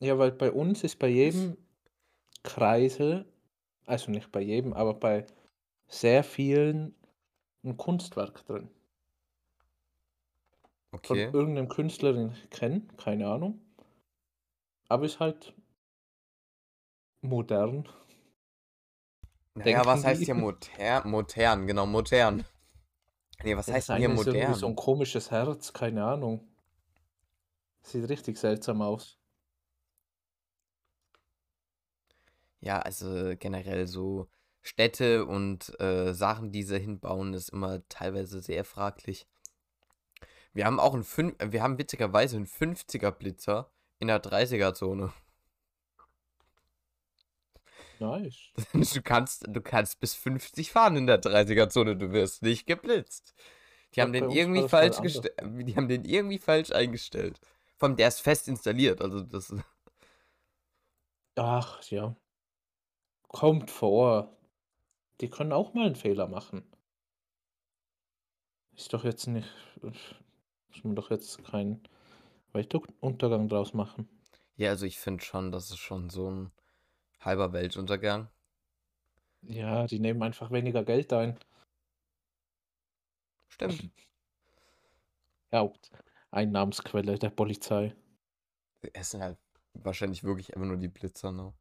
Ja, 0.01 0.17
weil 0.19 0.33
bei 0.33 0.51
uns 0.51 0.85
ist 0.85 0.99
bei 0.99 1.09
jedem 1.09 1.57
Kreisel, 2.43 3.27
also 3.93 4.11
nicht 4.11 4.33
bei 4.33 4.41
jedem, 4.41 4.73
aber 4.73 4.95
bei 4.95 5.25
sehr 5.89 6.25
vielen 6.25 6.95
ein 7.65 7.77
Kunstwerk 7.77 8.47
drin. 8.47 8.71
Von 11.05 11.23
Okay. 11.23 11.31
irgendeinem 11.33 11.69
Künstler, 11.69 12.13
den 12.13 12.33
ich 12.33 12.51
kenne, 12.51 12.83
keine 12.97 13.29
Ahnung. 13.29 13.61
Aber 14.89 15.07
ist 15.07 15.19
halt 15.19 15.55
modern. 17.23 17.89
Naja, 19.55 19.87
was 19.87 20.05
denken 20.05 20.05
heißt 20.05 20.25
die. 20.27 20.27
hier 20.27 20.35
modern? 20.35 21.09
Modern, 21.11 21.67
genau, 21.67 21.87
modern. 21.87 22.45
Nee, 23.45 23.57
was 23.57 23.71
heißt 23.73 23.89
das 23.89 23.89
denn 23.89 23.99
hier 23.99 24.09
eine 24.09 24.15
ist 24.15 24.27
irgendwie 24.27 24.55
modern? 24.55 24.55
so 24.55 24.69
ein 24.69 24.77
komisches 24.77 25.33
Herz, 25.33 25.73
keine 25.73 26.05
Ahnung. 26.05 26.47
Sieht 27.83 28.09
richtig 28.09 28.39
seltsam 28.39 28.83
aus. 28.83 29.21
Ja, 32.63 32.79
also 32.79 33.35
generell 33.39 33.89
so 33.89 34.29
Städte 34.63 35.27
und 35.27 35.79
äh, 35.81 36.15
Sachen, 36.15 36.53
die 36.53 36.63
sie 36.63 36.79
hinbauen, 36.79 37.35
ist 37.35 37.49
immer 37.49 37.87
teilweise 37.89 38.41
sehr 38.41 38.65
fraglich. 38.65 39.27
Wir 40.55 40.65
haben 40.67 40.79
auch 40.79 40.95
einen 40.95 41.03
fün 41.03 41.35
wir 41.43 41.63
haben 41.63 41.79
witzigerweise 41.79 42.37
einen 42.37 42.47
50er 42.47 43.11
Blitzer 43.11 43.73
in 43.99 44.07
der 44.07 44.23
30er 44.23 44.75
Zone. 44.75 45.13
Nice. 47.99 48.53
Du 48.95 49.03
kannst, 49.03 49.45
du 49.49 49.61
kannst 49.61 49.99
bis 49.99 50.15
50 50.15 50.71
fahren 50.71 50.97
in 50.97 51.07
der 51.09 51.21
30er 51.21 51.69
Zone, 51.69 51.97
du 51.97 52.13
wirst 52.13 52.43
nicht 52.43 52.67
geblitzt. 52.67 53.35
Die 53.95 54.03
haben 54.03 54.13
den 54.13 54.31
irgendwie 54.31 54.63
mal 54.63 54.69
falsch 54.69 55.01
gestellt, 55.01 55.35
die 55.43 55.77
haben 55.77 55.89
den 55.89 56.05
irgendwie 56.05 56.39
falsch 56.39 56.71
eingestellt. 56.71 57.41
Vor 57.77 57.89
allem 57.89 57.97
der 57.97 58.09
ist 58.09 58.21
fest 58.21 58.47
installiert, 58.47 59.03
also 59.03 59.21
das 59.21 59.53
Ach 61.37 61.83
ja. 61.85 62.15
Kommt 63.33 63.71
vor. 63.71 64.37
Die 65.21 65.29
können 65.29 65.53
auch 65.53 65.75
mal 65.75 65.87
einen 65.87 65.97
Fehler 65.97 66.29
machen. 66.29 66.63
Ist 68.77 68.93
doch 68.93 69.05
jetzt 69.05 69.27
nicht. 69.27 69.49
Muss 69.81 70.85
man 70.85 70.95
doch 70.95 71.11
jetzt 71.11 71.43
keinen 71.45 71.83
Weltuntergang 72.53 73.49
draus 73.49 73.75
machen. 73.75 74.09
Ja, 74.57 74.71
also 74.71 74.87
ich 74.87 74.99
finde 74.99 75.25
schon, 75.25 75.51
das 75.51 75.71
ist 75.71 75.79
schon 75.79 76.11
so 76.11 76.31
ein 76.31 76.53
halber 77.21 77.53
Weltuntergang. 77.53 78.29
Ja, 79.43 79.87
die 79.87 79.99
nehmen 79.99 80.23
einfach 80.23 80.51
weniger 80.51 80.85
Geld 80.85 81.13
ein. 81.13 81.39
Stimmt. 83.49 83.91
Haupteinnahmensquelle 85.53 87.19
der 87.19 87.31
Polizei. 87.31 87.95
Es 88.93 89.11
sind 89.11 89.23
halt 89.23 89.39
wahrscheinlich 89.75 90.25
wirklich 90.25 90.55
einfach 90.55 90.69
nur 90.69 90.79
die 90.79 90.89
Blitzer, 90.89 91.33
ne? 91.33 91.53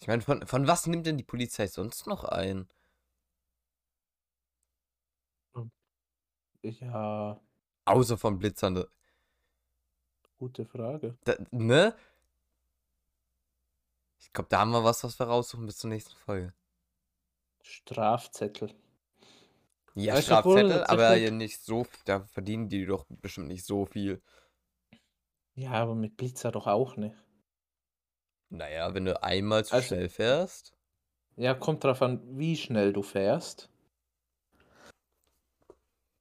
Ich 0.00 0.06
meine, 0.06 0.22
von, 0.22 0.46
von 0.46 0.68
was 0.68 0.86
nimmt 0.86 1.04
denn 1.06 1.18
die 1.18 1.24
Polizei 1.24 1.66
sonst 1.66 2.06
noch 2.06 2.22
ein? 2.24 2.68
Ja, 6.62 7.40
Außer 7.86 8.18
von 8.18 8.38
Blitzern, 8.38 8.74
ne? 8.74 8.86
gute 10.38 10.64
Frage. 10.64 11.16
Da, 11.24 11.34
ne? 11.50 11.94
Ich 14.18 14.32
glaube, 14.32 14.48
da 14.48 14.58
haben 14.58 14.72
wir 14.72 14.82
was, 14.82 15.04
was 15.04 15.18
wir 15.20 15.26
raussuchen 15.26 15.66
bis 15.66 15.76
zur 15.78 15.88
nächsten 15.90 16.16
Folge. 16.16 16.52
Strafzettel. 17.62 18.70
Ja, 19.96 20.14
Also 20.14 20.34
obwohl 20.38 20.56
Strafzettel, 20.60 20.84
aber 20.84 20.98
tatsächlich- 20.98 21.24
ja 21.24 21.30
nicht 21.32 21.60
so, 21.62 21.86
da 22.04 22.20
verdienen 22.26 22.68
die 22.68 22.86
doch 22.86 23.06
bestimmt 23.08 23.48
nicht 23.48 23.64
so 23.64 23.86
viel. 23.86 24.20
Ja, 25.56 25.72
aber 25.72 25.96
mit 25.96 26.16
Blitzer 26.16 26.52
doch 26.52 26.68
auch 26.68 26.96
nicht. 26.96 27.16
Naja, 28.56 28.94
wenn 28.94 29.04
du 29.04 29.20
einmal 29.22 29.64
zu 29.64 29.74
Also- 29.74 29.88
schnell 29.88 30.08
fährst. 30.08 30.72
Ja, 31.36 31.54
kommt 31.54 31.82
drauf 31.82 32.00
an, 32.00 32.20
wie 32.38 32.56
schnell 32.56 32.92
du 32.92 33.02
fährst. 33.02 33.68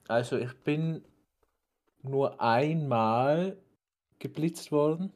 Also 0.07 0.37
ich 0.37 0.53
bin 0.63 1.05
nur 2.01 2.41
einmal 2.41 3.57
geblitzt 4.17 4.71
worden. 4.71 5.13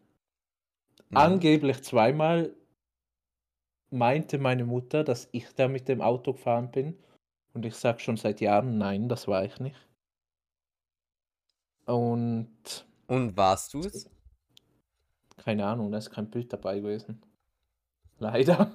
Mhm. 1.10 1.18
Angeblich 1.18 1.82
zweimal 1.84 2.56
meinte 3.90 4.38
meine 4.38 4.66
Mutter, 4.66 5.04
dass 5.04 5.28
ich 5.32 5.52
da 5.56 5.68
mit 5.68 5.88
dem 5.88 6.02
Auto 6.02 6.34
gefahren 6.34 6.70
bin. 6.72 6.98
Und 7.54 7.66
ich 7.66 7.74
sage 7.76 8.00
schon 8.00 8.18
seit 8.18 8.40
Jahren, 8.40 8.78
nein, 8.78 9.10
das 9.10 9.28
war 9.28 9.44
ich 9.44 9.60
nicht. 9.60 9.80
Und 11.86 12.86
Und 13.08 13.36
warst 13.36 13.74
du 13.74 13.80
es? 13.80 14.10
Keine 15.38 15.66
Ahnung, 15.66 15.92
da 15.92 15.98
ist 15.98 16.12
kein 16.12 16.30
Bild 16.30 16.52
dabei 16.52 16.80
gewesen. 16.80 17.22
Leider. 18.20 18.72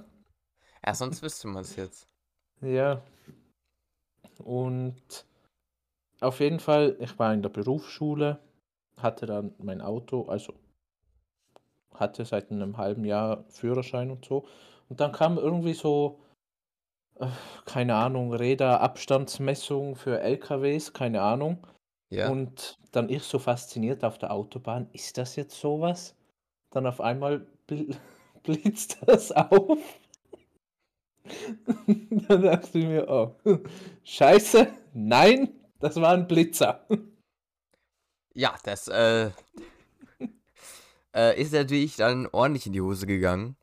Ja, 0.84 0.94
sonst 0.94 1.22
wüsste 1.22 1.48
man 1.48 1.62
es 1.62 1.76
jetzt. 1.76 2.08
Ja. 2.60 3.02
Und 4.38 5.26
auf 6.20 6.40
jeden 6.40 6.60
Fall, 6.60 6.96
ich 7.00 7.18
war 7.18 7.34
in 7.34 7.42
der 7.42 7.48
Berufsschule, 7.48 8.38
hatte 8.96 9.26
dann 9.26 9.54
mein 9.58 9.80
Auto, 9.80 10.26
also 10.26 10.54
hatte 11.94 12.24
seit 12.24 12.50
einem 12.50 12.78
halben 12.78 13.04
Jahr 13.04 13.44
Führerschein 13.48 14.10
und 14.10 14.24
so. 14.24 14.46
Und 14.88 15.00
dann 15.00 15.12
kam 15.12 15.38
irgendwie 15.38 15.74
so, 15.74 16.20
äh, 17.16 17.26
keine 17.64 17.94
Ahnung, 17.96 18.32
Räderabstandsmessung 18.32 19.96
für 19.96 20.20
LKWs, 20.20 20.92
keine 20.92 21.22
Ahnung. 21.22 21.66
Ja. 22.10 22.30
Und 22.30 22.78
dann 22.92 23.08
ich 23.08 23.22
so 23.22 23.38
fasziniert 23.38 24.04
auf 24.04 24.18
der 24.18 24.32
Autobahn, 24.32 24.88
ist 24.92 25.18
das 25.18 25.36
jetzt 25.36 25.58
sowas? 25.58 26.14
Dann 26.72 26.86
auf 26.86 27.00
einmal 27.00 27.46
bl 27.68 27.94
blitzt 28.42 28.98
das 29.06 29.30
auf. 29.32 29.78
dann 32.28 32.42
dachte 32.42 32.78
ich 32.78 32.86
mir, 32.86 33.08
oh, 33.08 33.34
scheiße, 34.04 34.68
nein, 34.94 35.50
das 35.80 35.96
war 36.00 36.12
ein 36.14 36.26
Blitzer. 36.26 36.86
Ja, 38.34 38.56
das 38.64 38.88
äh, 38.88 39.30
äh, 41.14 41.40
ist 41.40 41.52
natürlich 41.52 41.96
dann 41.96 42.26
ordentlich 42.32 42.66
in 42.66 42.72
die 42.72 42.80
Hose 42.80 43.06
gegangen. 43.06 43.56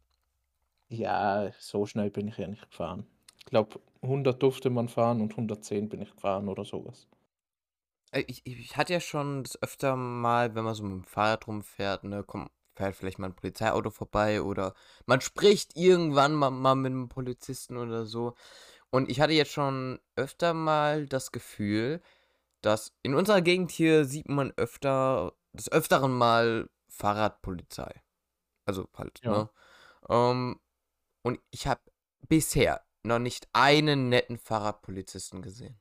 Ja, 0.91 1.51
so 1.57 1.87
schnell 1.87 2.11
bin 2.11 2.27
ich 2.27 2.37
ja 2.37 2.47
nicht 2.47 2.69
gefahren. 2.69 3.07
Ich 3.39 3.45
glaube, 3.45 3.79
100 4.03 4.41
durfte 4.43 4.69
man 4.69 4.87
fahren 4.87 5.19
und 5.21 5.31
110 5.31 5.89
bin 5.89 5.99
ich 6.01 6.11
gefahren 6.13 6.47
oder 6.47 6.63
sowas. 6.63 7.07
Äh, 8.11 8.23
Ich, 8.27 8.45
ich 8.45 8.77
hatte 8.77 8.93
ja 8.93 8.99
schon 8.99 9.43
das 9.43 9.61
öfter 9.63 9.95
mal, 9.95 10.53
wenn 10.55 10.63
man 10.63 10.75
so 10.75 10.83
mit 10.83 10.91
dem 10.93 11.03
Fahrrad 11.05 11.47
rumfährt, 11.47 12.03
ne, 12.03 12.23
kommt, 12.23 12.51
fährt 12.79 12.95
vielleicht 12.95 13.19
mal 13.19 13.27
ein 13.27 13.35
Polizeiauto 13.35 13.89
vorbei 13.89 14.41
oder 14.41 14.73
man 15.05 15.19
spricht 15.19 15.75
irgendwann 15.75 16.33
mal, 16.33 16.49
mal 16.49 16.75
mit 16.75 16.93
einem 16.93 17.09
Polizisten 17.09 17.75
oder 17.75 18.05
so. 18.05 18.35
Und 18.89 19.09
ich 19.09 19.19
hatte 19.19 19.33
jetzt 19.33 19.51
schon 19.51 19.99
öfter 20.15 20.53
mal 20.53 21.05
das 21.05 21.33
Gefühl, 21.33 22.01
dass 22.61 22.93
in 23.03 23.15
unserer 23.15 23.41
Gegend 23.41 23.71
hier 23.71 24.05
sieht 24.05 24.29
man 24.29 24.53
öfter, 24.55 25.33
des 25.51 25.69
Öfteren 25.69 26.13
mal 26.17 26.69
Fahrradpolizei. 26.87 28.01
Also 28.65 28.87
halt, 28.95 29.19
Ja. 29.23 29.31
ne? 29.31 29.49
Ähm, 30.07 30.59
und 31.21 31.41
ich 31.51 31.67
habe 31.67 31.81
bisher 32.29 32.81
noch 33.03 33.19
nicht 33.19 33.49
einen 33.51 34.07
netten 34.07 34.37
Fahrradpolizisten 34.37 35.41
gesehen 35.41 35.77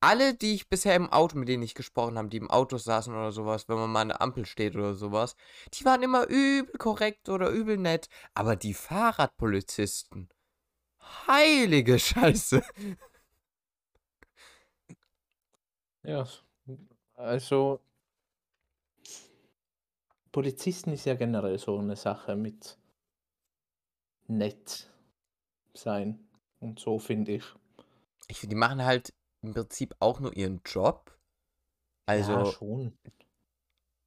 alle, 0.00 0.34
die 0.34 0.54
ich 0.54 0.68
bisher 0.68 0.94
im 0.94 1.10
Auto, 1.12 1.38
mit 1.38 1.48
denen 1.48 1.62
ich 1.62 1.74
gesprochen 1.74 2.18
habe, 2.18 2.28
die 2.28 2.36
im 2.36 2.50
Auto 2.50 2.76
saßen 2.76 3.12
oder 3.14 3.32
sowas, 3.32 3.68
wenn 3.68 3.76
man 3.76 3.90
mal 3.90 4.02
an 4.02 4.08
der 4.08 4.22
Ampel 4.22 4.46
steht 4.46 4.76
oder 4.76 4.94
sowas, 4.94 5.36
die 5.74 5.84
waren 5.84 6.02
immer 6.02 6.26
übel 6.28 6.76
korrekt 6.78 7.28
oder 7.28 7.50
übel 7.50 7.76
nett. 7.76 8.08
Aber 8.34 8.56
die 8.56 8.74
Fahrradpolizisten, 8.74 10.28
heilige 11.26 11.98
Scheiße. 11.98 12.62
Ja, 16.02 16.26
also 17.14 17.80
Polizisten 20.30 20.92
ist 20.92 21.06
ja 21.06 21.14
generell 21.14 21.58
so 21.58 21.78
eine 21.78 21.96
Sache 21.96 22.36
mit 22.36 22.76
nett 24.28 24.90
sein 25.72 26.28
und 26.60 26.78
so 26.78 26.98
finde 26.98 27.36
ich. 27.36 27.44
Ich 28.28 28.40
finde, 28.40 28.54
die 28.54 28.58
machen 28.58 28.84
halt 28.84 29.14
im 29.46 29.54
Prinzip 29.54 29.94
auch 30.00 30.20
nur 30.20 30.36
ihren 30.36 30.60
Job. 30.64 31.12
Also, 32.06 32.32
ja, 32.32 32.46
schon. 32.46 32.96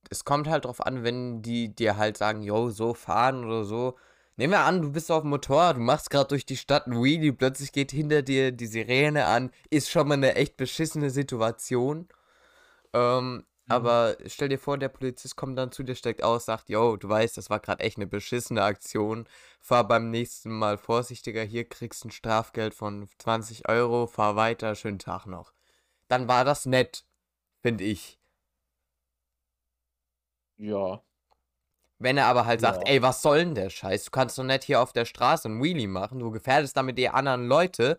es 0.09 0.23
kommt 0.23 0.47
halt 0.47 0.65
drauf 0.65 0.85
an, 0.85 1.03
wenn 1.03 1.41
die 1.41 1.73
dir 1.73 1.97
halt 1.97 2.17
sagen, 2.17 2.41
yo, 2.41 2.69
so 2.69 2.93
fahren 2.93 3.45
oder 3.45 3.63
so. 3.63 3.97
Nehmen 4.37 4.53
wir 4.53 4.61
an, 4.61 4.81
du 4.81 4.91
bist 4.91 5.11
auf 5.11 5.23
dem 5.23 5.31
Motorrad, 5.31 5.75
du 5.75 5.81
machst 5.81 6.09
gerade 6.09 6.29
durch 6.29 6.45
die 6.45 6.55
Stadt 6.55 6.87
ein 6.87 7.03
Wheelie, 7.03 7.33
plötzlich 7.33 7.73
geht 7.73 7.91
hinter 7.91 8.21
dir 8.21 8.53
die 8.53 8.67
Sirene 8.67 9.25
an, 9.25 9.51
ist 9.69 9.89
schon 9.89 10.07
mal 10.07 10.13
eine 10.13 10.35
echt 10.35 10.55
beschissene 10.55 11.09
Situation. 11.09 12.07
Ähm. 12.93 13.45
Aber 13.69 14.17
stell 14.27 14.49
dir 14.49 14.59
vor, 14.59 14.77
der 14.77 14.89
Polizist 14.89 15.35
kommt 15.35 15.57
dann 15.57 15.71
zu 15.71 15.83
dir, 15.83 15.95
steigt 15.95 16.23
aus, 16.23 16.45
sagt, 16.45 16.69
yo, 16.69 16.97
du 16.97 17.07
weißt, 17.09 17.37
das 17.37 17.49
war 17.49 17.59
gerade 17.59 17.83
echt 17.83 17.97
eine 17.97 18.07
beschissene 18.07 18.63
Aktion. 18.63 19.27
Fahr 19.61 19.87
beim 19.87 20.09
nächsten 20.11 20.51
Mal 20.51 20.77
vorsichtiger, 20.77 21.43
hier 21.43 21.67
kriegst 21.69 22.05
ein 22.05 22.11
Strafgeld 22.11 22.73
von 22.73 23.07
20 23.19 23.69
Euro, 23.69 24.07
fahr 24.07 24.35
weiter, 24.35 24.75
schönen 24.75 24.99
Tag 24.99 25.25
noch. 25.27 25.53
Dann 26.09 26.27
war 26.27 26.45
das 26.45 26.65
nett, 26.67 27.05
finde 27.61 27.85
ich. 27.85 28.19
Ja, 30.57 31.03
Wenn 31.99 32.17
er 32.17 32.27
aber 32.27 32.45
halt 32.45 32.61
sagt, 32.61 32.83
Ja. 32.83 32.87
ey, 32.87 33.01
was 33.01 33.21
soll 33.21 33.39
denn 33.39 33.55
der 33.55 33.69
Scheiß? 33.69 34.05
Du 34.05 34.11
kannst 34.11 34.37
doch 34.37 34.43
nicht 34.43 34.63
hier 34.63 34.81
auf 34.81 34.93
der 34.93 35.05
Straße 35.05 35.49
ein 35.49 35.61
Wheelie 35.61 35.87
machen, 35.87 36.19
du 36.19 36.31
gefährdest 36.31 36.77
damit 36.77 36.97
die 36.97 37.09
anderen 37.09 37.47
Leute, 37.47 37.97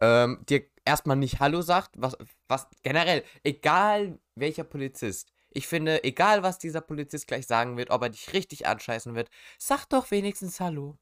ähm, 0.00 0.44
dir 0.48 0.64
erstmal 0.90 1.16
nicht 1.16 1.38
Hallo 1.38 1.62
sagt, 1.62 1.92
was, 1.96 2.16
was, 2.48 2.66
generell, 2.82 3.24
egal 3.44 4.18
welcher 4.34 4.64
Polizist, 4.64 5.32
ich 5.50 5.68
finde, 5.68 6.02
egal 6.04 6.42
was 6.42 6.58
dieser 6.58 6.80
Polizist 6.80 7.28
gleich 7.28 7.46
sagen 7.46 7.76
wird, 7.76 7.90
ob 7.90 8.02
er 8.02 8.10
dich 8.10 8.32
richtig 8.32 8.66
anscheißen 8.66 9.14
wird, 9.14 9.30
sag 9.58 9.86
doch 9.86 10.10
wenigstens 10.10 10.58
Hallo. 10.60 10.98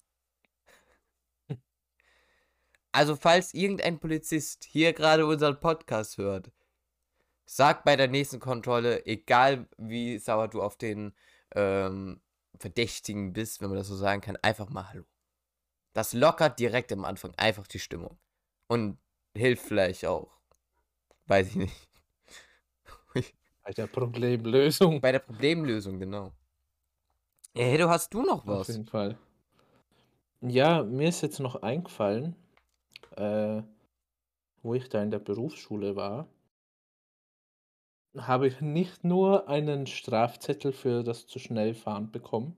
Also, 2.92 3.16
falls 3.16 3.54
irgendein 3.54 3.98
Polizist 4.00 4.64
hier 4.64 4.92
gerade 4.92 5.26
unseren 5.26 5.60
Podcast 5.60 6.18
hört, 6.18 6.50
sag 7.46 7.84
bei 7.84 7.96
der 7.96 8.08
nächsten 8.08 8.40
Kontrolle, 8.40 9.06
egal 9.06 9.68
wie 9.78 10.18
sauer 10.18 10.48
du 10.48 10.62
auf 10.62 10.76
den 10.76 11.14
ähm, 11.54 12.20
Verdächtigen 12.58 13.32
bist, 13.32 13.60
wenn 13.60 13.68
man 13.68 13.78
das 13.78 13.88
so 13.88 13.96
sagen 13.96 14.20
kann, 14.20 14.36
einfach 14.42 14.68
mal 14.70 14.88
Hallo. 14.88 15.04
Das 15.92 16.12
lockert 16.12 16.58
direkt 16.58 16.92
am 16.92 17.04
Anfang 17.04 17.34
einfach 17.36 17.66
die 17.66 17.78
Stimmung. 17.78 18.18
Und 18.68 18.98
hilft 19.38 19.64
vielleicht 19.64 20.04
auch. 20.04 20.28
Weiß 21.26 21.48
ich 21.48 21.56
nicht. 21.56 21.88
Bei 23.64 23.72
der 23.72 23.86
Problemlösung. 23.86 25.00
Bei 25.00 25.12
der 25.12 25.18
Problemlösung, 25.20 25.98
genau. 25.98 26.32
Hey, 27.54 27.76
du 27.78 27.88
hast 27.88 28.12
du 28.14 28.22
noch 28.22 28.46
Auf 28.46 28.60
was? 28.60 28.68
jeden 28.68 28.86
Fall. 28.86 29.18
Ja, 30.40 30.82
mir 30.84 31.08
ist 31.08 31.22
jetzt 31.22 31.40
noch 31.40 31.62
eingefallen, 31.62 32.36
äh, 33.16 33.62
wo 34.62 34.74
ich 34.74 34.88
da 34.88 35.02
in 35.02 35.10
der 35.10 35.18
Berufsschule 35.18 35.96
war, 35.96 36.28
habe 38.16 38.46
ich 38.48 38.60
nicht 38.60 39.04
nur 39.04 39.48
einen 39.48 39.86
Strafzettel 39.86 40.72
für 40.72 41.02
das 41.02 41.26
zu 41.26 41.38
schnell 41.38 41.74
fahren 41.74 42.10
bekommen, 42.10 42.56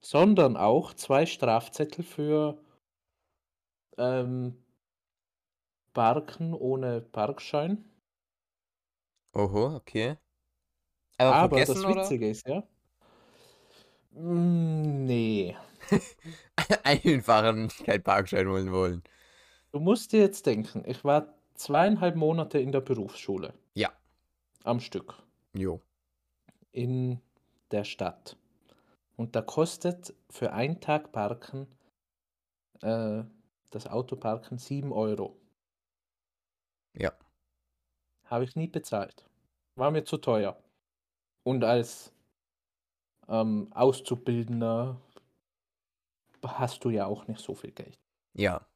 sondern 0.00 0.56
auch 0.56 0.94
zwei 0.94 1.26
Strafzettel 1.26 2.04
für 2.04 2.58
ähm, 3.98 4.56
Parken 5.92 6.54
ohne 6.54 7.00
Parkschein. 7.00 7.84
Oho, 9.34 9.76
okay. 9.76 10.16
Aber, 11.18 11.34
Aber 11.34 11.58
das 11.58 11.68
vergessen, 11.68 11.90
oder? 11.90 12.02
Witzige 12.02 12.30
ist 12.30 12.46
ja, 12.46 12.62
Mm, 14.12 15.04
nee. 15.04 15.56
Einfacher 16.84 17.52
nicht 17.52 17.84
kein 17.84 18.02
Parkschein 18.02 18.48
holen 18.48 18.72
wollen. 18.72 19.02
Du 19.72 19.80
musst 19.80 20.12
dir 20.12 20.20
jetzt 20.20 20.46
denken, 20.46 20.82
ich 20.86 21.04
war 21.04 21.34
zweieinhalb 21.54 22.16
Monate 22.16 22.58
in 22.58 22.72
der 22.72 22.80
Berufsschule. 22.80 23.54
Ja. 23.74 23.90
Am 24.64 24.80
Stück. 24.80 25.14
Jo. 25.54 25.80
In 26.72 27.20
der 27.70 27.84
Stadt. 27.84 28.36
Und 29.16 29.36
da 29.36 29.42
kostet 29.42 30.14
für 30.28 30.52
einen 30.52 30.80
Tag 30.80 31.12
Parken 31.12 31.66
äh, 32.82 33.22
das 33.70 33.86
Autoparken 33.86 34.58
7 34.58 34.92
Euro. 34.92 35.36
Ja. 36.94 37.12
Habe 38.24 38.44
ich 38.44 38.56
nie 38.56 38.68
bezahlt. 38.68 39.24
War 39.76 39.90
mir 39.90 40.04
zu 40.04 40.18
teuer. 40.18 40.62
Und 41.42 41.64
als 41.64 42.12
ähm, 43.28 43.68
Auszubildender 43.72 45.00
hast 46.44 46.84
du 46.84 46.90
ja 46.90 47.06
auch 47.06 47.26
nicht 47.28 47.40
so 47.40 47.54
viel 47.54 47.72
Geld. 47.72 47.98
Ja. 48.34 48.66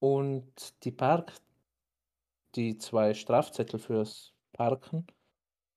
Und 0.00 0.84
die 0.84 0.92
Park, 0.92 1.32
die 2.54 2.76
zwei 2.78 3.14
Strafzettel 3.14 3.78
fürs 3.78 4.34
Parken, 4.52 5.06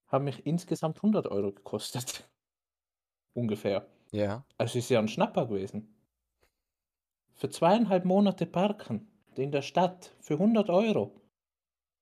haben 0.08 0.26
mich 0.26 0.46
insgesamt 0.46 0.98
100 0.98 1.28
Euro 1.28 1.52
gekostet. 1.52 2.30
Ungefähr. 3.34 3.88
Ja. 4.12 4.46
Also 4.58 4.80
ist 4.80 4.90
ja 4.90 5.00
ein 5.00 5.08
Schnapper 5.08 5.48
gewesen. 5.48 5.94
Für 7.34 7.50
zweieinhalb 7.50 8.06
Monate 8.06 8.46
Parken 8.46 9.08
in 9.44 9.52
der 9.52 9.62
Stadt 9.62 10.12
für 10.20 10.36
100 10.36 10.70
Euro. 10.70 11.22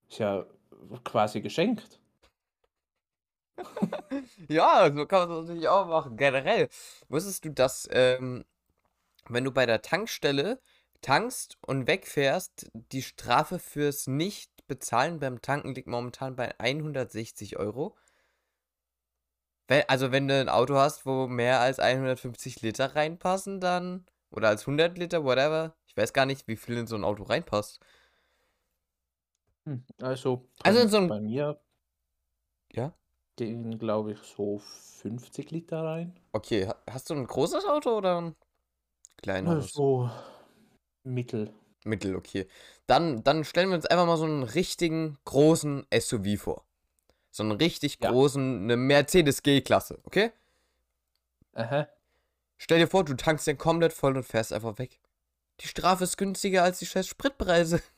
Ist 0.10 0.20
ja 0.20 0.46
quasi 1.04 1.42
geschenkt. 1.42 2.00
Ja, 4.50 4.92
so 4.94 5.06
kann 5.06 5.30
man 5.30 5.39
es 5.39 5.48
natürlich 5.48 5.68
auch 5.68 5.88
machen. 5.88 6.18
Generell. 6.18 6.70
Wusstest 7.10 7.46
du, 7.46 7.51
dass, 7.51 7.88
ähm, 7.92 8.46
wenn 9.30 9.44
du 9.44 9.51
bei 9.51 9.65
der 9.65 9.82
Tankstelle 9.82 10.62
tankst 11.01 11.58
und 11.62 11.88
wegfährst, 11.88 12.70
die 12.74 13.01
Strafe 13.01 13.60
fürs 13.60 14.08
Nicht-Bezahlen 14.08 15.20
beim 15.20 15.42
Tanken 15.42 15.74
liegt 15.75 15.88
momentan 15.88 16.36
bei 16.36 16.60
160 16.60 17.58
Euro? 17.58 17.96
Also, 19.88 20.12
wenn 20.12 20.27
du 20.27 20.39
ein 20.39 20.50
Auto 20.50 20.75
hast, 20.75 21.05
wo 21.05 21.27
mehr 21.27 21.59
als 21.59 21.79
150 21.79 22.62
Liter 22.62 22.96
reinpassen, 22.96 23.59
dann. 23.59 24.05
Oder 24.29 24.50
als 24.50 24.62
100 24.62 24.98
Liter, 24.98 25.24
whatever. 25.24 25.75
Ich 25.96 26.01
weiß 26.01 26.12
gar 26.12 26.25
nicht, 26.25 26.46
wie 26.50 26.58
viel 26.58 26.75
in 26.77 26.88
so 26.88 26.96
ein 26.98 27.05
Auto 27.05 27.24
reinpasst. 27.24 27.79
Hm, 29.66 29.86
Also, 30.01 30.50
Also 30.62 30.77
bei, 30.79 30.84
in 30.84 30.90
so 30.90 30.98
einem- 30.98 31.08
bei 31.08 31.22
mir 31.22 31.58
Ja? 32.74 32.94
gehen, 33.38 33.79
glaube 33.79 34.12
ich, 34.12 34.20
so 34.20 34.60
50 34.60 35.51
Liter 35.51 35.84
rein. 35.86 36.14
Okay, 36.34 36.68
ha- 36.68 36.75
hast 36.90 37.10
du 37.10 37.14
ein 37.14 37.25
großes 37.25 37.64
Auto 37.66 37.98
oder 37.98 38.20
ein 38.22 38.36
kleineres? 39.16 39.72
So 39.72 40.10
mittel. 41.03 41.53
Mittel, 41.86 42.16
okay. 42.18 42.46
Dann, 42.88 43.24
dann 43.24 43.46
stellen 43.46 43.70
wir 43.70 43.75
uns 43.77 43.86
einfach 43.86 44.05
mal 44.05 44.18
so 44.18 44.25
einen 44.25 44.44
richtigen 44.44 45.18
großen 45.24 45.88
SUV 45.92 46.38
vor. 46.38 46.66
So 47.31 47.44
einen 47.44 47.53
richtig 47.53 48.00
Ja. 48.01 48.12
großen, 48.12 48.64
eine 48.64 48.75
Mercedes 48.75 49.44
G-Klasse, 49.44 50.00
okay? 50.03 50.34
Aha. 51.53 51.88
Stell 52.58 52.79
dir 52.79 52.88
vor, 52.88 53.05
du 53.05 53.14
tankst 53.16 53.48
den 53.48 53.58
komplett 53.58 53.94
voll 53.94 54.18
und 54.18 54.24
fährst 54.24 54.51
einfach 54.51 54.77
weg. 54.77 55.00
Die 55.61 55.68
Strafe 55.68 56.03
ist 56.03 56.18
günstiger 56.18 56.63
als 56.63 56.79
die 56.79 56.85
scheiß 56.85 57.07
Spritpreise. 57.07 57.81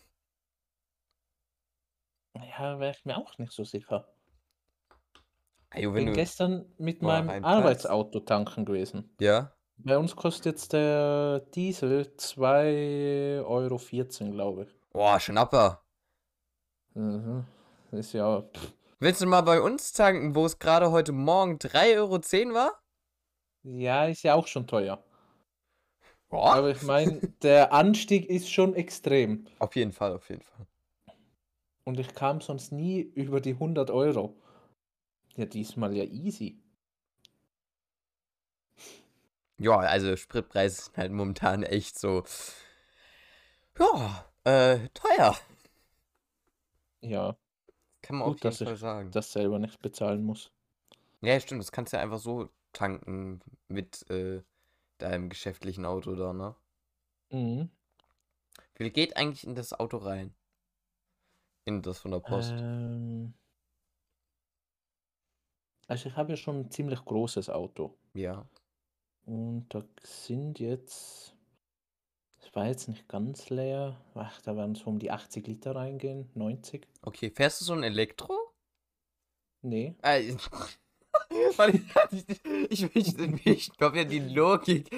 Ja, 2.60 2.80
wäre 2.80 2.92
ich 2.92 3.04
mir 3.04 3.18
auch 3.18 3.36
nicht 3.40 3.52
so 3.52 3.64
sicher. 3.64 4.08
Ich 5.74 5.92
bin 5.92 6.14
gestern 6.14 6.72
mit 6.78 7.02
mal 7.02 7.24
meinem. 7.24 7.44
Arbeitsauto 7.44 8.20
tanken 8.20 8.64
gewesen. 8.64 9.16
Ja? 9.20 9.54
Bei 9.78 9.98
uns 9.98 10.16
kostet 10.16 10.46
jetzt 10.46 10.74
der 10.74 11.40
Diesel 11.56 12.14
2,14 12.18 13.44
Euro, 13.46 13.78
glaube 14.32 14.64
ich. 14.64 14.70
Boah, 14.92 15.20
Schnapper. 15.20 15.84
Mhm. 16.94 17.46
Ist 17.92 18.14
ja. 18.14 18.42
Pff. 18.42 18.74
Willst 19.00 19.22
du 19.22 19.28
mal 19.28 19.42
bei 19.42 19.62
uns 19.62 19.94
tanken, 19.94 20.34
wo 20.34 20.46
es 20.46 20.58
gerade 20.58 20.92
heute 20.92 21.12
Morgen 21.12 21.58
3,10 21.58 21.98
Euro 21.98 22.56
war? 22.56 22.82
Ja, 23.64 24.06
ist 24.06 24.24
ja 24.24 24.34
auch 24.34 24.48
schon 24.48 24.66
teuer. 24.66 25.04
Boah. 26.30 26.56
Aber 26.56 26.72
ich 26.72 26.82
meine, 26.82 27.22
der 27.42 27.72
Anstieg 27.74 28.30
ist 28.30 28.52
schon 28.52 28.76
extrem. 28.76 29.46
Auf 29.60 29.76
jeden 29.76 29.92
Fall, 29.94 30.14
auf 30.14 30.30
jeden 30.30 30.42
Fall. 30.42 30.66
Und 31.86 32.00
ich 32.00 32.14
kam 32.14 32.42
sonst 32.42 32.72
nie 32.72 33.00
über 33.00 33.40
die 33.40 33.54
100 33.54 33.92
Euro. 33.92 34.36
Ja, 35.36 35.46
diesmal 35.46 35.96
ja 35.96 36.04
easy. 36.04 36.60
Ja, 39.60 39.78
also 39.80 40.16
Spritpreise 40.16 40.84
sind 40.84 40.98
halt 40.98 41.12
momentan 41.12 41.64
echt 41.64 41.98
so. 42.00 42.24
Ja, 43.80 44.26
äh, 44.44 44.90
teuer. 44.94 45.36
Ja, 47.02 47.36
Kann 48.02 48.18
man 48.18 48.28
Gut, 48.28 48.38
auf 48.38 48.44
jeden 48.44 48.52
dass 48.52 48.62
ich 48.62 48.68
Fall 48.68 48.78
sagen. 48.78 49.12
das 49.12 49.32
selber 49.32 49.60
nicht 49.60 49.82
bezahlen 49.82 50.24
muss. 50.24 50.52
Ja, 51.22 51.40
stimmt, 51.40 51.62
das 51.62 51.72
kannst 51.72 51.94
du 51.94 51.98
ja 51.98 52.04
einfach 52.04 52.20
so 52.20 52.50
tanken 52.74 53.42
mit 53.68 54.10
äh, 54.10 54.42
deinem 54.98 55.30
geschäftlichen 55.30 55.86
Auto 55.86 56.16
da, 56.16 56.34
ne? 56.34 56.56
Mhm. 57.32 57.70
Wie 58.76 58.84
viel 58.84 58.92
geht 58.92 59.18
eigentlich 59.18 59.46
in 59.46 59.56
das 59.56 59.74
Auto 59.74 59.98
rein? 59.98 60.34
In 61.66 61.82
das 61.82 62.00
von 62.00 62.12
der 62.12 62.20
Post. 62.20 62.52
Ähm, 62.52 63.34
also 65.88 66.10
ich 66.10 66.16
habe 66.16 66.32
ja 66.32 66.38
schon 66.38 66.60
ein 66.62 66.72
ziemlich 66.72 67.04
großes 67.04 67.50
Auto. 67.50 67.98
Ja. 68.14 68.48
Und 69.26 69.68
da 69.70 69.84
sind 70.04 70.60
jetzt, 70.60 71.36
es 72.40 72.56
war 72.56 72.68
jetzt 72.68 72.88
nicht 72.88 73.08
ganz 73.08 73.50
leer, 73.50 74.00
ach, 74.14 74.42
da 74.42 74.56
werden 74.56 74.76
so 74.76 74.86
um 74.90 75.00
die 75.00 75.12
80 75.12 75.48
Liter 75.48 75.76
reingehen, 75.76 76.30
90. 76.34 76.88
Okay, 77.02 77.30
fährst 77.30 77.62
du 77.62 77.66
so 77.66 77.74
ein 77.74 77.84
Elektro? 77.84 78.34
Nee, 79.62 79.96
weil 80.02 80.38
ich, 82.70 82.84
ich, 82.84 82.96
ich, 82.96 83.46
ich 83.46 83.78
glaube 83.78 83.98
ja 83.98 84.04
die 84.04 84.20
Logik. 84.20 84.90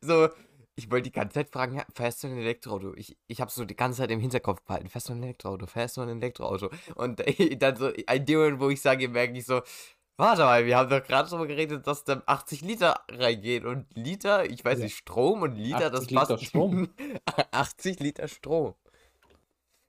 So, 0.00 0.28
ich 0.76 0.90
wollte 0.90 1.04
die 1.04 1.12
ganze 1.12 1.34
Zeit 1.34 1.50
fragen, 1.50 1.76
ja, 1.76 1.84
fährst 1.94 2.22
du 2.22 2.28
ein 2.28 2.38
Elektroauto? 2.38 2.94
Ich, 2.94 3.16
ich 3.26 3.40
habe 3.40 3.50
so 3.50 3.64
die 3.64 3.74
ganze 3.76 3.98
Zeit 3.98 4.10
im 4.10 4.20
Hinterkopf 4.20 4.62
behalten, 4.62 4.88
fährst 4.88 5.08
du 5.08 5.12
ein 5.12 5.22
Elektroauto? 5.22 5.66
Fährst 5.66 5.96
du 5.96 6.02
ein 6.02 6.08
Elektroauto? 6.08 6.70
Und 6.94 7.20
dann 7.62 7.76
so, 7.76 7.90
ein 8.06 8.24
Moment, 8.28 8.60
wo 8.60 8.70
ich 8.70 8.80
sage, 8.80 9.08
merke 9.08 9.36
ich 9.36 9.44
so, 9.46 9.60
warte 10.16 10.42
mal, 10.42 10.66
wir 10.66 10.76
haben 10.76 10.88
doch 10.90 11.02
gerade 11.02 11.28
darüber 11.28 11.46
geredet, 11.46 11.86
dass 11.86 12.04
da 12.04 12.22
80 12.26 12.60
Liter 12.60 13.00
reingehen. 13.10 13.66
Und 13.66 13.86
Liter, 13.94 14.48
ich 14.48 14.64
weiß 14.64 14.78
Ja. 14.78 14.84
nicht, 14.84 14.96
Strom 14.96 15.42
und 15.42 15.56
Liter, 15.56 15.90
das 15.90 16.02
80 16.02 16.10
Liter 16.10 16.26
passt. 16.26 16.44
Strom. 16.44 16.88
80 17.52 18.00
Liter 18.00 18.28
Strom. 18.28 18.74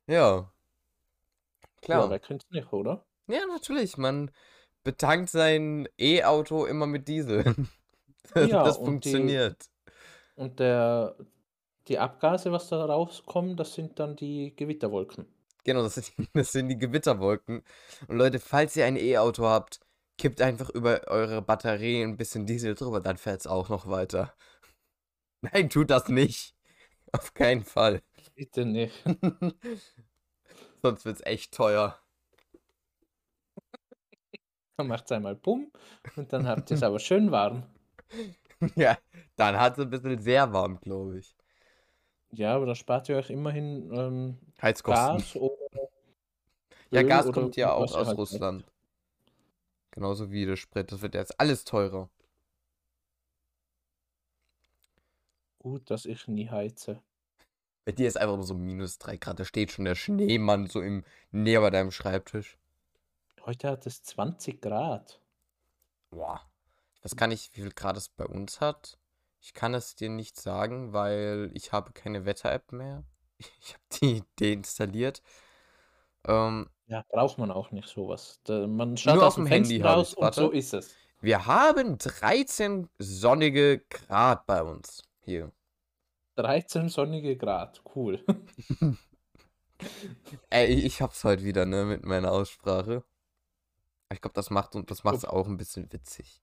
Ja. 0.07 0.25
ja, 0.37 0.51
Klar. 1.81 2.09
wer 2.09 2.19
könnte 2.19 2.45
es 2.49 2.51
nicht, 2.51 2.73
oder? 2.73 3.05
Ja, 3.27 3.45
natürlich. 3.45 3.97
Man 3.97 4.31
betankt 4.83 5.29
sein 5.29 5.87
E-Auto 5.97 6.65
immer 6.65 6.87
mit 6.87 7.07
Diesel. 7.07 7.43
Das, 8.33 8.49
Ja, 8.49 8.63
das 8.63 8.77
und 8.77 9.05
die- 9.05 9.11
funktioniert. 9.13 9.69
Und 10.35 10.59
der, 10.59 11.15
die 11.87 11.99
Abgase, 11.99 12.51
was 12.51 12.69
da 12.69 12.83
rauskommen, 12.85 13.57
das 13.57 13.73
sind 13.73 13.99
dann 13.99 14.15
die 14.15 14.55
Gewitterwolken. 14.55 15.27
Genau, 15.63 15.83
das 15.83 15.95
sind, 15.95 16.11
das 16.33 16.51
sind 16.51 16.69
die 16.69 16.77
Gewitterwolken. 16.77 17.63
Und 18.07 18.17
Leute, 18.17 18.39
falls 18.39 18.75
ihr 18.75 18.85
ein 18.85 18.95
E-Auto 18.97 19.45
habt, 19.45 19.79
kippt 20.17 20.41
einfach 20.41 20.69
über 20.69 21.07
eure 21.07 21.41
Batterie 21.41 22.03
ein 22.03 22.17
bisschen 22.17 22.45
Diesel 22.45 22.75
drüber, 22.75 22.99
dann 23.01 23.17
fährt 23.17 23.41
es 23.41 23.47
auch 23.47 23.69
noch 23.69 23.87
weiter. 23.87 24.33
Nein, 25.41 25.69
tut 25.69 25.89
das 25.89 26.07
nicht. 26.09 26.55
Auf 27.11 27.33
keinen 27.33 27.63
Fall. 27.63 28.01
Bitte 28.35 28.65
nicht. 28.65 28.93
Sonst 30.81 31.05
wird's 31.05 31.21
echt 31.21 31.53
teuer. 31.53 31.99
Dann 34.79 34.87
macht 34.87 35.03
es 35.07 35.11
einmal 35.11 35.35
Bumm 35.35 35.73
und 36.15 36.31
dann 36.31 36.47
habt 36.47 36.71
ihr 36.71 36.77
es 36.77 36.83
aber 36.83 36.99
schön 36.99 37.31
warm. 37.31 37.63
Ja, 38.75 38.97
dann 39.37 39.57
hat 39.57 39.77
es 39.77 39.85
ein 39.85 39.89
bisschen 39.89 40.19
sehr 40.21 40.51
warm, 40.51 40.79
glaube 40.81 41.19
ich. 41.19 41.33
Ja, 42.31 42.55
aber 42.55 42.65
dann 42.65 42.75
spart 42.75 43.07
ihr 43.07 43.15
euch 43.15 43.29
immerhin 43.29 43.89
ähm, 43.93 44.37
Heizkosten. 44.61 45.17
Gas 45.17 45.35
oder 45.35 45.89
Ja, 46.91 47.01
Öl 47.01 47.07
Gas 47.07 47.27
oder 47.27 47.41
kommt 47.41 47.55
ja 47.55 47.73
auch 47.73 47.93
aus 47.93 48.07
halt 48.07 48.17
Russland. 48.17 48.65
Genauso 49.91 50.31
wie 50.31 50.45
der 50.45 50.57
Sprit. 50.57 50.91
Das 50.91 51.01
wird 51.01 51.13
jetzt 51.13 51.39
alles 51.39 51.63
teurer. 51.63 52.09
Gut, 55.59 55.89
dass 55.89 56.05
ich 56.05 56.27
nie 56.27 56.49
heize. 56.49 57.01
Bei 57.85 57.91
dir 57.91 58.07
ist 58.07 58.17
einfach 58.17 58.35
nur 58.35 58.45
so 58.45 58.55
minus 58.55 58.97
3 58.97 59.17
Grad. 59.17 59.39
Da 59.39 59.45
steht 59.45 59.71
schon 59.71 59.85
der 59.85 59.95
Schneemann 59.95 60.67
so 60.67 60.81
im 60.81 61.03
näher 61.31 61.61
bei 61.61 61.69
deinem 61.69 61.91
Schreibtisch. 61.91 62.57
Heute 63.49 63.67
hat 63.69 63.87
es 63.87 64.03
20 64.03 64.61
Grad. 64.61 65.19
Boah. 66.11 66.39
Ich 66.93 67.03
weiß 67.03 67.15
gar 67.15 67.25
nicht, 67.25 67.51
wie 67.57 67.61
viel 67.61 67.71
Grad 67.71 67.97
es 67.97 68.07
bei 68.07 68.27
uns 68.27 68.61
hat. 68.61 68.99
Ich 69.41 69.55
kann 69.55 69.73
es 69.73 69.95
dir 69.95 70.11
nicht 70.11 70.39
sagen, 70.39 70.93
weil 70.93 71.49
ich 71.55 71.71
habe 71.71 71.91
keine 71.93 72.25
Wetter-App 72.25 72.71
mehr. 72.71 73.03
Ich 73.59 73.73
habe 73.73 73.83
die 74.03 74.23
deinstalliert. 74.39 75.23
Ähm, 76.27 76.69
Ja, 76.85 77.03
braucht 77.09 77.39
man 77.39 77.49
auch 77.49 77.71
nicht 77.71 77.87
sowas. 77.87 78.39
Da, 78.43 78.67
man 78.67 78.95
schaut 78.97 79.15
Nur 79.15 79.25
aus 79.25 79.33
dem 79.33 79.47
Handy 79.47 79.81
raus 79.81 80.13
und 80.13 80.31
so 80.35 80.51
ist 80.51 80.75
es. 80.75 80.93
wir 81.19 81.47
haben 81.47 81.97
13 81.97 82.87
sonnige 82.99 83.79
Grad 83.89 84.45
bei 84.45 84.61
uns 84.61 85.01
hier. 85.21 85.51
13 86.35 86.89
sonnige 86.89 87.35
Grad, 87.35 87.81
cool. 87.95 88.23
Ey, 90.51 90.67
ich, 90.67 90.85
ich 90.85 91.01
hab's 91.01 91.23
heute 91.23 91.43
wieder, 91.45 91.65
ne, 91.65 91.85
mit 91.85 92.05
meiner 92.05 92.31
Aussprache. 92.31 93.03
Ich 94.11 94.21
glaube, 94.21 94.33
das 94.33 94.49
macht 94.49 94.75
und 94.75 94.89
das 94.89 95.03
macht's 95.03 95.25
auch 95.25 95.47
ein 95.47 95.57
bisschen 95.57 95.91
witzig. 95.91 96.41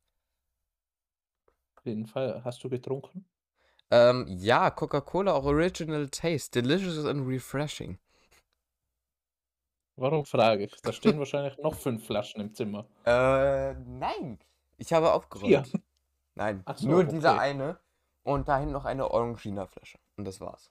Auf 1.77 1.87
jeden 1.87 2.07
Fall. 2.07 2.43
Hast 2.45 2.63
du 2.63 2.69
getrunken? 2.69 3.25
Ähm, 3.91 4.27
ja, 4.29 4.71
Coca-Cola 4.71 5.35
Original 5.35 6.09
Taste, 6.09 6.63
delicious 6.63 7.05
and 7.05 7.27
refreshing. 7.29 7.99
Warum 9.97 10.25
frage 10.25 10.65
ich? 10.65 10.81
Da 10.83 10.93
stehen 10.93 11.19
wahrscheinlich 11.19 11.59
noch 11.59 11.75
fünf 11.75 12.07
Flaschen 12.07 12.41
im 12.41 12.55
Zimmer. 12.55 12.87
Äh, 13.05 13.75
nein. 13.75 14.39
Ich 14.77 14.93
habe 14.93 15.13
aufgeräumt. 15.13 15.73
Nein, 16.35 16.63
Ach 16.67 16.77
so, 16.77 16.89
nur 16.89 17.05
okay. 17.05 17.27
eine 17.27 17.81
und 18.23 18.47
dahin 18.47 18.71
noch 18.71 18.85
eine 18.85 19.11
Orangina-Flasche. 19.11 19.99
Und 20.17 20.27
das 20.27 20.41
war's. 20.41 20.71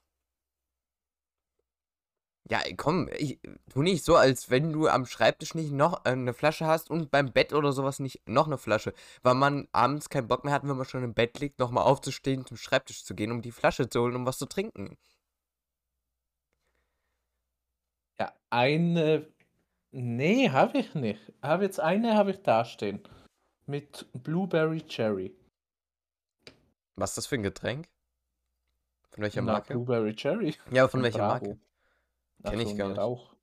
Ja, 2.47 2.61
komm, 2.77 3.09
ich, 3.17 3.39
tu 3.69 3.81
nicht 3.81 4.05
so, 4.05 4.15
als 4.15 4.51
wenn 4.51 4.71
du 4.71 4.87
am 4.87 5.07
Schreibtisch 5.07 5.55
nicht 5.55 5.71
noch 5.71 6.05
äh, 6.05 6.09
eine 6.09 6.33
Flasche 6.33 6.67
hast 6.67 6.91
und 6.91 7.09
beim 7.09 7.31
Bett 7.31 7.53
oder 7.53 7.71
sowas 7.73 7.99
nicht 7.99 8.27
noch 8.27 8.45
eine 8.45 8.59
Flasche. 8.59 8.93
Weil 9.23 9.33
man 9.33 9.67
abends 9.71 10.09
keinen 10.09 10.27
Bock 10.27 10.43
mehr 10.43 10.53
hat, 10.53 10.61
wenn 10.61 10.77
man 10.77 10.85
schon 10.85 11.03
im 11.03 11.15
Bett 11.15 11.39
liegt, 11.39 11.57
nochmal 11.57 11.85
aufzustehen, 11.85 12.45
zum 12.45 12.57
Schreibtisch 12.57 13.03
zu 13.03 13.15
gehen, 13.15 13.31
um 13.31 13.41
die 13.41 13.51
Flasche 13.51 13.89
zu 13.89 14.01
holen, 14.01 14.15
um 14.15 14.27
was 14.27 14.37
zu 14.37 14.45
trinken. 14.45 14.95
Ja, 18.19 18.31
eine. 18.51 19.27
Nee, 19.91 20.49
habe 20.51 20.77
ich 20.77 20.93
nicht. 20.93 21.33
Habe 21.41 21.63
jetzt 21.63 21.79
eine 21.79 22.15
habe 22.15 22.29
ich 22.31 22.43
da 22.43 22.63
stehen. 22.63 23.01
Mit 23.65 24.05
Blueberry 24.13 24.83
Cherry. 24.83 25.35
Was 26.95 27.11
ist 27.11 27.17
das 27.17 27.27
für 27.27 27.35
ein 27.35 27.43
Getränk? 27.43 27.87
Von 29.09 29.23
welcher 29.23 29.41
Na, 29.41 29.53
Marke? 29.53 29.73
Blueberry 29.73 30.15
Cherry. 30.15 30.53
Ja, 30.69 30.87
Von 30.87 31.01
welcher 31.01 31.19
Bravo. 31.19 31.45
Marke? 31.45 31.59
Ach 32.45 32.51
Kenn 32.51 32.59
ich 32.61 32.75
gar 32.77 32.89
nicht. 32.89 32.97
Rauch. 32.97 33.35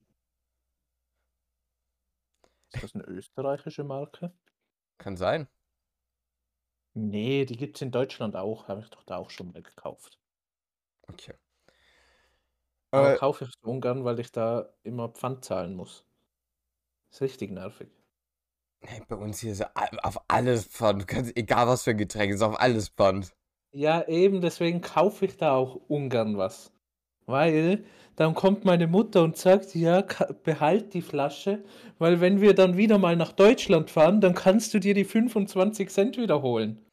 Ist 2.74 2.82
das 2.82 2.94
eine 2.94 3.04
österreichische 3.04 3.82
Marke? 3.82 4.32
Kann 4.98 5.16
sein. 5.18 5.48
Nee, 6.94 7.44
die 7.44 7.58
gibt 7.58 7.76
es 7.76 7.82
in 7.82 7.90
Deutschland 7.90 8.34
auch. 8.34 8.66
Habe 8.68 8.80
ich 8.80 8.88
doch 8.88 9.02
da 9.02 9.18
auch 9.18 9.28
schon 9.28 9.52
mal 9.52 9.62
gekauft. 9.62 10.18
Okay. 11.12 11.32
Aber 12.90 13.10
Äh, 13.12 13.16
kaufe 13.18 13.44
ich 13.44 13.50
so 13.52 13.68
ungern, 13.70 14.04
weil 14.04 14.18
ich 14.18 14.32
da 14.32 14.72
immer 14.82 15.10
Pfand 15.10 15.44
zahlen 15.44 15.74
muss. 15.74 16.06
Ist 17.12 17.20
richtig 17.22 17.52
nervig. 17.52 17.92
Nee, 18.80 19.02
bei 19.08 19.16
uns 19.16 19.40
hier 19.40 19.52
ist 19.52 19.64
auf 20.04 20.18
alles 20.28 20.66
Pfand. 20.66 21.06
Kannst, 21.08 21.36
egal 21.36 21.66
was 21.68 21.82
für 21.84 21.90
ein 21.90 21.98
Getränk, 21.98 22.32
ist 22.32 22.42
auf 22.42 22.58
alles 22.60 22.88
Pfand. 22.90 23.32
Ja, 23.74 24.08
eben 24.08 24.40
deswegen 24.40 24.80
kaufe 24.80 25.26
ich 25.26 25.36
da 25.36 25.52
auch 25.54 25.74
ungern 25.76 26.38
was. 26.38 26.71
Weil 27.26 27.84
dann 28.16 28.34
kommt 28.34 28.64
meine 28.64 28.86
Mutter 28.86 29.22
und 29.22 29.36
sagt, 29.36 29.74
ja, 29.74 30.04
behalt 30.42 30.92
die 30.94 31.02
Flasche, 31.02 31.64
weil 31.98 32.20
wenn 32.20 32.40
wir 32.40 32.54
dann 32.54 32.76
wieder 32.76 32.98
mal 32.98 33.16
nach 33.16 33.32
Deutschland 33.32 33.90
fahren, 33.90 34.20
dann 34.20 34.34
kannst 34.34 34.74
du 34.74 34.80
dir 34.80 34.94
die 34.94 35.04
25 35.04 35.88
Cent 35.88 36.16
wiederholen. 36.18 36.84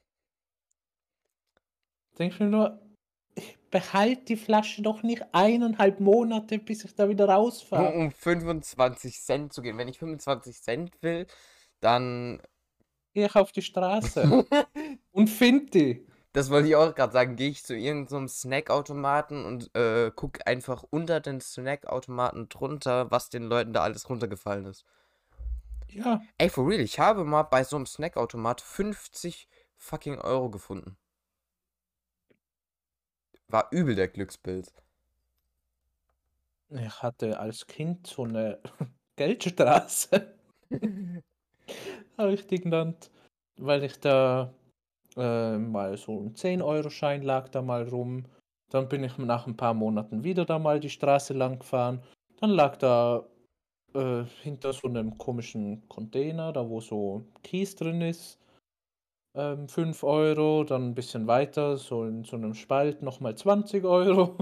Denk 2.17 2.33
ich 2.33 2.39
mir 2.39 2.47
nur, 2.47 2.81
ich 3.35 3.57
behalte 3.69 4.25
die 4.25 4.37
Flasche 4.37 4.81
doch 4.81 5.03
nicht 5.03 5.23
eineinhalb 5.33 5.99
Monate, 5.99 6.57
bis 6.59 6.83
ich 6.83 6.95
da 6.95 7.09
wieder 7.09 7.29
rausfahre. 7.29 7.93
um 7.93 8.11
25 8.11 9.21
Cent 9.21 9.53
zu 9.53 9.61
gehen. 9.61 9.77
Wenn 9.77 9.87
ich 9.87 9.99
25 9.99 10.61
Cent 10.61 11.01
will, 11.01 11.27
dann. 11.79 12.41
Gehe 13.13 13.25
ich 13.25 13.35
auf 13.35 13.51
die 13.51 13.61
Straße 13.61 14.45
und 15.11 15.29
find 15.29 15.73
die. 15.73 16.05
Das 16.33 16.49
wollte 16.49 16.67
ich 16.67 16.75
auch 16.75 16.93
gerade 16.95 17.13
sagen. 17.13 17.35
Gehe 17.35 17.49
ich 17.49 17.63
zu 17.63 17.75
irgendeinem 17.75 18.27
Snackautomaten 18.27 19.45
und 19.45 19.75
äh, 19.75 20.11
guck 20.15 20.45
einfach 20.47 20.83
unter 20.89 21.19
den 21.19 21.41
Snackautomaten 21.41 22.49
drunter, 22.49 23.09
was 23.11 23.29
den 23.29 23.43
Leuten 23.43 23.73
da 23.73 23.81
alles 23.81 24.09
runtergefallen 24.09 24.65
ist. 24.65 24.85
Ja, 25.89 26.21
Ey, 26.37 26.49
for 26.49 26.67
real, 26.67 26.81
ich 26.81 26.99
habe 26.99 27.23
mal 27.23 27.43
bei 27.43 27.63
so 27.63 27.75
einem 27.75 27.87
Snackautomat 27.87 28.61
50 28.61 29.47
fucking 29.75 30.19
Euro 30.19 30.49
gefunden. 30.49 30.97
War 33.47 33.67
übel 33.71 33.95
der 33.95 34.07
Glückspilz. 34.07 34.71
ich 36.69 37.01
hatte 37.01 37.39
als 37.39 37.65
Kind 37.65 38.05
so 38.05 38.23
eine 38.23 38.59
Geldstraße. 39.15 40.35
habe 42.17 42.33
ich 42.33 42.45
die 42.45 42.61
genannt, 42.61 43.09
weil 43.57 43.83
ich 43.83 43.99
da 43.99 44.53
äh, 45.17 45.57
mal 45.57 45.97
so 45.97 46.19
ein 46.19 46.33
10-Euro-Schein 46.33 47.23
lag 47.23 47.49
da 47.49 47.61
mal 47.61 47.87
rum. 47.87 48.25
Dann 48.69 48.87
bin 48.87 49.03
ich 49.03 49.17
nach 49.17 49.47
ein 49.47 49.57
paar 49.57 49.73
Monaten 49.73 50.23
wieder 50.23 50.45
da 50.45 50.59
mal 50.59 50.79
die 50.79 50.89
Straße 50.89 51.33
lang 51.33 51.59
gefahren. 51.59 52.03
Dann 52.39 52.51
lag 52.51 52.77
da 52.77 53.25
äh, 53.93 54.23
hinter 54.41 54.73
so 54.73 54.87
einem 54.87 55.17
komischen 55.17 55.87
Container, 55.89 56.53
da 56.53 56.69
wo 56.69 56.79
so 56.79 57.25
Kies 57.43 57.75
drin 57.75 58.01
ist, 58.01 58.39
ähm, 59.35 59.67
5 59.67 60.03
Euro. 60.03 60.63
Dann 60.63 60.89
ein 60.89 60.95
bisschen 60.95 61.27
weiter, 61.27 61.77
so 61.77 62.05
in 62.05 62.23
so 62.23 62.35
einem 62.35 62.53
Spalt 62.53 63.01
nochmal 63.01 63.35
20 63.35 63.83
Euro. 63.85 64.37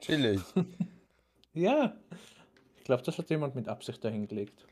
Chillig. 0.00 0.40
ja, 1.52 1.94
ich 2.78 2.84
glaube, 2.84 3.02
das 3.02 3.18
hat 3.18 3.30
jemand 3.30 3.54
mit 3.54 3.68
Absicht 3.68 4.02
dahingelegt. 4.02 4.64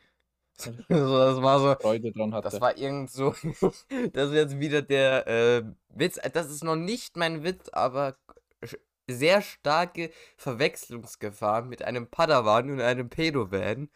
So, 0.89 1.19
das 1.19 1.43
war 1.43 1.61
so. 1.61 1.75
Freude 1.81 2.13
dran 2.13 2.31
Das 2.43 2.55
hatte. 2.55 2.61
war 2.61 2.77
irgend 2.77 3.11
so. 3.11 3.33
das 4.13 4.29
ist 4.31 4.35
jetzt 4.35 4.59
wieder 4.61 4.83
der 4.83 5.27
äh, 5.27 5.63
Witz. 5.91 6.19
Das 6.33 6.51
ist 6.51 6.65
noch 6.65 6.77
nicht 6.77 7.17
mein 7.17 7.43
Witz, 7.45 7.69
aber 7.71 8.17
sehr 9.09 9.43
starke 9.43 10.11
Verwechslungsgefahr 10.37 11.63
mit 11.63 11.83
einem 11.85 12.09
Padawan 12.09 12.71
und 12.71 12.81
einem 12.81 13.09
Pedovan. 13.09 13.89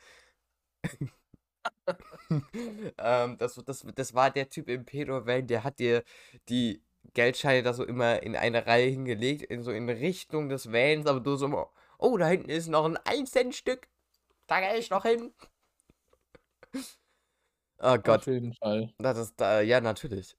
ähm, 2.99 3.37
das, 3.39 3.55
das, 3.65 3.87
das 3.95 4.15
war 4.15 4.31
der 4.31 4.49
Typ 4.49 4.69
im 4.69 4.85
Pedovan, 4.85 5.47
der 5.47 5.65
hat 5.65 5.79
dir 5.79 6.05
die 6.49 6.83
Geldscheine 7.15 7.63
da 7.63 7.73
so 7.73 7.85
immer 7.85 8.23
in 8.23 8.37
eine 8.37 8.67
Reihe 8.67 8.89
hingelegt, 8.91 9.43
in 9.43 9.63
so 9.63 9.73
in 9.73 9.89
Richtung 9.89 10.49
des 10.49 10.73
Vans, 10.73 11.07
aber 11.07 11.21
du 11.21 11.37
so 11.37 11.47
immer, 11.47 11.71
oh, 11.99 12.17
da 12.17 12.29
hinten 12.29 12.51
ist 12.51 12.69
noch 12.69 12.85
ein 12.85 12.97
1-Cent-Stück. 12.99 13.89
Da 14.47 14.61
gehe 14.61 14.79
ich 14.79 14.91
noch 14.91 15.05
hin. 15.05 15.33
Oh 17.83 17.97
Gott. 17.99 18.21
Auf 18.21 18.27
jeden 18.27 18.53
Fall. 18.55 18.93
Das 18.99 19.17
ist, 19.19 19.41
äh, 19.41 19.63
ja, 19.63 19.81
natürlich. 19.81 20.37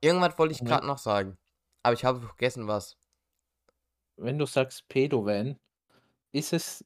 Irgendwas 0.00 0.38
wollte 0.38 0.52
ich 0.54 0.60
Ja. 0.60 0.66
gerade 0.66 0.86
noch 0.86 0.98
sagen. 0.98 1.38
Aber 1.82 1.94
ich 1.94 2.04
habe 2.04 2.20
vergessen, 2.20 2.66
was. 2.66 2.96
Wenn 4.16 4.38
du 4.38 4.46
sagst 4.46 4.88
Pedovan, 4.88 5.58
ist 6.32 6.52
es 6.52 6.84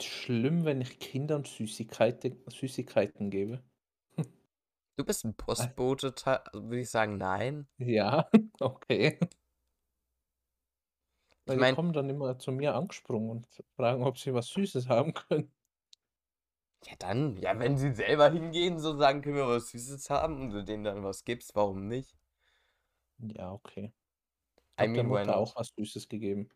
schlimm, 0.00 0.64
wenn 0.64 0.80
ich 0.80 0.98
Kindern 0.98 1.44
Süßigkeiten, 1.44 2.42
Süßigkeiten 2.48 3.30
gebe? 3.30 3.62
Du 4.96 5.04
bist 5.04 5.24
ein 5.24 5.36
Postbote, 5.36 6.12
ta- 6.14 6.42
also 6.52 6.64
würde 6.64 6.80
ich 6.80 6.90
sagen, 6.90 7.18
nein. 7.18 7.68
Ja, 7.78 8.28
okay. 8.60 9.18
Weil 11.46 11.56
die 11.56 11.60
mein- 11.60 11.74
kommen 11.76 11.92
dann 11.92 12.10
immer 12.10 12.38
zu 12.38 12.50
mir 12.52 12.74
angesprungen 12.74 13.30
und 13.30 13.46
fragen, 13.76 14.02
ob 14.02 14.18
sie 14.18 14.34
was 14.34 14.48
Süßes 14.48 14.88
haben 14.88 15.14
können. 15.14 15.52
Ja, 16.84 16.94
dann, 16.98 17.36
ja, 17.36 17.56
wenn 17.60 17.76
sie 17.76 17.92
selber 17.94 18.30
hingehen, 18.30 18.78
so 18.80 18.96
sagen, 18.96 19.22
können 19.22 19.36
wir 19.36 19.46
was 19.48 19.70
Süßes 19.70 20.10
haben 20.10 20.40
und 20.40 20.50
du 20.50 20.64
denen 20.64 20.82
dann 20.84 21.04
was 21.04 21.22
gibst, 21.24 21.54
warum 21.54 21.86
nicht? 21.88 22.16
Ja, 23.18 23.52
okay. 23.52 23.92
Ich 24.76 24.80
I 24.80 24.86
habe 24.86 24.92
der 24.94 25.04
mean, 25.04 25.10
why 25.10 25.24
Mutter 25.24 25.36
auch 25.36 25.54
was 25.56 25.68
Süßes 25.76 26.08
gegeben. 26.08 26.50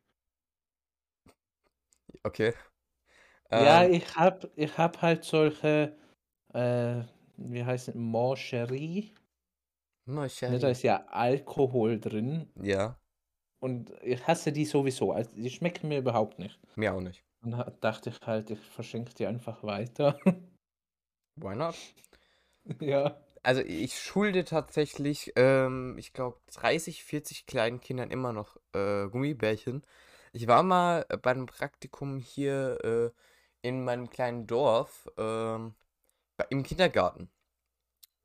Okay. 2.25 2.53
Ja, 3.55 3.85
Ähm, 3.85 3.87
ich 3.87 4.15
habe 4.17 4.51
ich 4.57 4.77
hab 4.79 5.01
halt 5.03 5.25
solche, 5.25 5.97
äh, 6.55 7.03
wie 7.37 7.65
heißt 7.65 7.89
es, 7.89 7.95
Mancherie. 7.95 9.13
Ne, 10.47 10.59
da 10.61 10.69
Sherry. 10.69 10.71
ist 10.71 10.83
ja 10.85 11.05
Alkohol 11.09 11.99
drin 11.99 12.49
Ja, 12.63 12.99
und 13.61 13.93
ich 14.03 14.27
hasse 14.27 14.53
die 14.53 14.65
sowieso. 14.67 15.13
Also 15.13 15.35
die 15.35 15.49
schmecken 15.51 15.89
mir 15.89 15.99
überhaupt 15.99 16.39
nicht. 16.39 16.59
mir 16.77 16.93
auch 16.95 17.01
nicht. 17.01 17.25
Dann 17.43 17.57
ha- 17.57 17.71
dachte 17.81 18.11
ich 18.11 18.21
halt, 18.27 18.51
ich 18.51 18.59
verschenke 18.59 19.15
die 19.15 19.27
einfach 19.27 19.63
weiter. 19.63 20.19
Why 21.37 21.55
not? 21.55 21.77
Ja. 22.81 23.17
Also 23.45 23.61
ich 23.63 23.99
schulde 24.01 24.45
tatsächlich, 24.45 25.33
ähm, 25.37 25.97
ich 25.99 26.13
glaube, 26.13 26.39
30, 26.53 27.03
40 27.05 27.47
kleinen 27.47 27.81
Kindern 27.81 28.11
immer 28.11 28.33
noch 28.33 28.57
äh, 28.73 29.09
Gummibärchen. 29.09 29.83
Ich 30.33 30.47
war 30.47 30.63
mal 30.63 31.05
äh, 31.09 31.17
bei 31.17 31.33
einem 31.33 31.47
Praktikum 31.47 32.19
hier 32.19 32.79
äh, 32.85 33.11
in 33.69 33.85
meinem 33.85 34.11
kleinen 34.11 34.47
Dorf 34.47 35.09
ähm, 35.19 35.75
im 36.51 36.63
Kindergarten. 36.65 37.31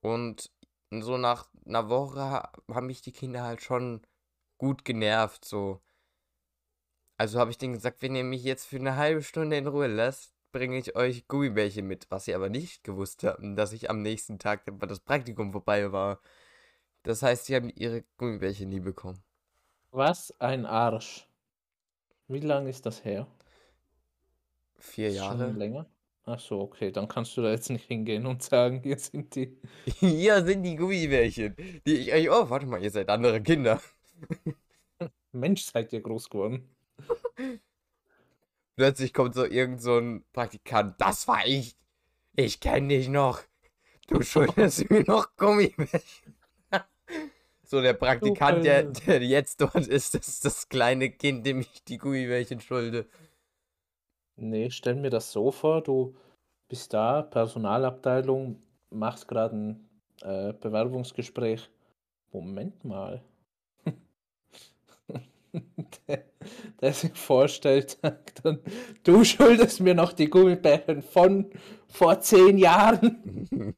Und 0.02 0.52
so 0.92 1.18
nach 1.18 1.50
einer 1.66 1.90
Woche 1.90 2.22
ha- 2.22 2.52
haben 2.74 2.88
mich 2.88 3.02
die 3.02 3.12
Kinder 3.14 3.44
halt 3.44 3.62
schon 3.64 4.02
gut 4.58 4.86
genervt. 4.86 5.46
So. 5.46 5.82
Also 7.18 7.40
habe 7.40 7.52
ich 7.52 7.58
denen 7.58 7.74
gesagt, 7.74 8.02
wenn 8.02 8.16
ihr 8.16 8.24
mich 8.24 8.44
jetzt 8.44 8.66
für 8.66 8.78
eine 8.78 8.96
halbe 8.96 9.24
Stunde 9.24 9.58
in 9.58 9.68
Ruhe 9.68 9.88
lasst, 9.88 10.34
bringe 10.52 10.78
ich 10.78 10.96
euch 10.96 11.28
Gummibärchen 11.28 11.88
mit. 11.88 12.08
Was 12.10 12.26
sie 12.26 12.36
aber 12.36 12.50
nicht 12.50 12.84
gewusst 12.84 13.24
haben, 13.24 13.56
dass 13.56 13.74
ich 13.74 13.90
am 13.90 14.02
nächsten 14.02 14.40
Tag, 14.40 14.64
das 14.80 15.00
Praktikum 15.00 15.52
vorbei 15.52 15.92
war. 15.92 16.22
Das 17.04 17.24
heißt, 17.24 17.46
sie 17.46 17.56
haben 17.56 17.70
ihre 17.76 18.04
Gummibärchen 18.18 18.70
nie 18.70 18.80
bekommen. 18.80 19.24
Was 19.92 20.32
ein 20.40 20.66
Arsch. 20.66 21.28
Wie 22.30 22.40
lange 22.40 22.70
ist 22.70 22.86
das 22.86 23.04
her? 23.04 23.28
Vier 24.80 25.10
Ist 25.10 25.26
schon 25.26 25.40
Jahre. 25.40 25.52
länger? 25.52 25.86
Ach 26.24 26.40
so, 26.40 26.62
okay, 26.62 26.92
dann 26.92 27.08
kannst 27.08 27.36
du 27.38 27.42
da 27.42 27.50
jetzt 27.52 27.70
nicht 27.70 27.86
hingehen 27.86 28.26
und 28.26 28.44
sagen, 28.44 28.82
hier 28.84 28.98
sind 29.00 29.36
die. 29.36 29.58
Hier 29.86 30.44
sind 30.46 30.64
die 30.64 30.76
Gummibärchen, 30.76 31.56
die 31.86 31.96
ich 31.98 32.14
euch. 32.14 32.30
Oh, 32.30 32.50
warte 32.50 32.66
mal, 32.66 32.82
ihr 32.84 32.92
seid 32.92 33.10
andere 33.10 33.42
Kinder. 33.42 33.82
Mensch, 35.32 35.64
seid 35.64 35.94
ihr 35.94 36.02
groß 36.02 36.30
geworden. 36.30 36.70
Plötzlich 38.76 39.14
kommt 39.14 39.34
so 39.34 39.46
irgend 39.46 39.82
so 39.82 39.98
ein 39.98 40.24
Praktikant. 40.34 41.00
Das 41.00 41.28
war 41.28 41.46
ich. 41.46 41.76
Ich 42.36 42.60
kenne 42.60 42.90
dich 42.90 43.10
noch. 43.10 43.42
Du 44.08 44.22
schuldest 44.24 44.90
mir 44.90 45.04
noch 45.04 45.36
Gummibärchen. 45.36 46.36
So, 47.70 47.82
der 47.82 47.92
Praktikant, 47.92 48.64
der, 48.64 48.84
der 48.84 49.22
jetzt 49.22 49.60
dort 49.60 49.88
ist, 49.88 50.16
das 50.16 50.30
ist 50.30 50.46
das 50.46 50.70
kleine 50.70 51.10
Kind, 51.10 51.46
dem 51.46 51.60
ich 51.60 51.84
die 51.84 51.98
Gummibärchen 51.98 52.62
schulde. 52.62 53.08
Nee, 54.38 54.70
stell 54.70 54.96
mir 54.96 55.10
das 55.10 55.34
so 55.34 55.52
vor, 55.52 55.84
du 55.84 56.16
bist 56.70 56.94
da, 56.94 57.24
Personalabteilung, 57.24 58.62
machst 58.90 59.28
gerade 59.28 59.58
ein 59.58 59.90
äh, 60.22 60.54
Bewerbungsgespräch. 60.54 61.70
Moment 62.32 62.86
mal. 62.86 63.22
Der, 66.08 66.26
der 66.82 66.94
sich 66.94 67.18
vorstellt, 67.18 67.98
sagt 68.02 68.46
dann, 68.46 68.60
du 69.04 69.24
schuldest 69.24 69.80
mir 69.80 69.96
noch 69.96 70.14
die 70.14 70.30
Gummibärchen 70.30 71.02
von 71.02 71.52
vor 71.88 72.20
zehn 72.20 72.58
Jahren. 72.58 73.48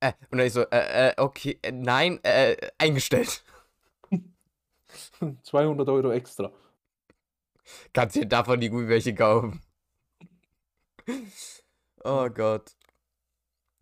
äh, 0.00 0.12
und 0.30 0.38
dann 0.38 0.46
ich 0.46 0.52
so, 0.52 0.62
äh, 0.62 1.08
äh, 1.08 1.14
okay, 1.16 1.58
äh, 1.62 1.72
nein, 1.72 2.20
äh, 2.22 2.56
eingestellt. 2.78 3.44
200 5.42 5.88
Euro 5.88 6.12
extra. 6.12 6.52
Kannst 7.92 8.16
dir 8.16 8.26
davon 8.26 8.60
die 8.60 8.68
Gummibärchen 8.68 9.16
kaufen. 9.16 9.62
Oh 12.04 12.28
Gott. 12.28 12.76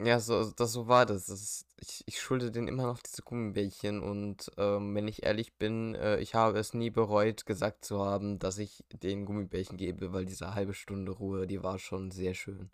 Ja, 0.04 0.18
so, 0.20 0.50
das, 0.50 0.72
so 0.72 0.88
war 0.88 1.06
das. 1.06 1.26
das 1.26 1.40
ist, 1.42 1.66
ich, 1.80 2.02
ich 2.06 2.20
schulde 2.20 2.50
denen 2.50 2.66
immer 2.68 2.84
noch 2.84 2.98
diese 3.00 3.22
Gummibärchen 3.22 4.00
und 4.02 4.50
ähm, 4.56 4.94
wenn 4.94 5.06
ich 5.08 5.22
ehrlich 5.22 5.56
bin, 5.58 5.94
äh, 5.94 6.18
ich 6.18 6.34
habe 6.34 6.58
es 6.58 6.72
nie 6.74 6.90
bereut, 6.90 7.44
gesagt 7.46 7.84
zu 7.84 8.00
haben, 8.04 8.38
dass 8.38 8.58
ich 8.58 8.84
den 8.92 9.24
Gummibärchen 9.26 9.76
gebe, 9.76 10.12
weil 10.12 10.24
diese 10.24 10.54
halbe 10.54 10.74
Stunde 10.74 11.12
Ruhe, 11.12 11.46
die 11.46 11.62
war 11.62 11.78
schon 11.78 12.10
sehr 12.10 12.34
schön. 12.34 12.70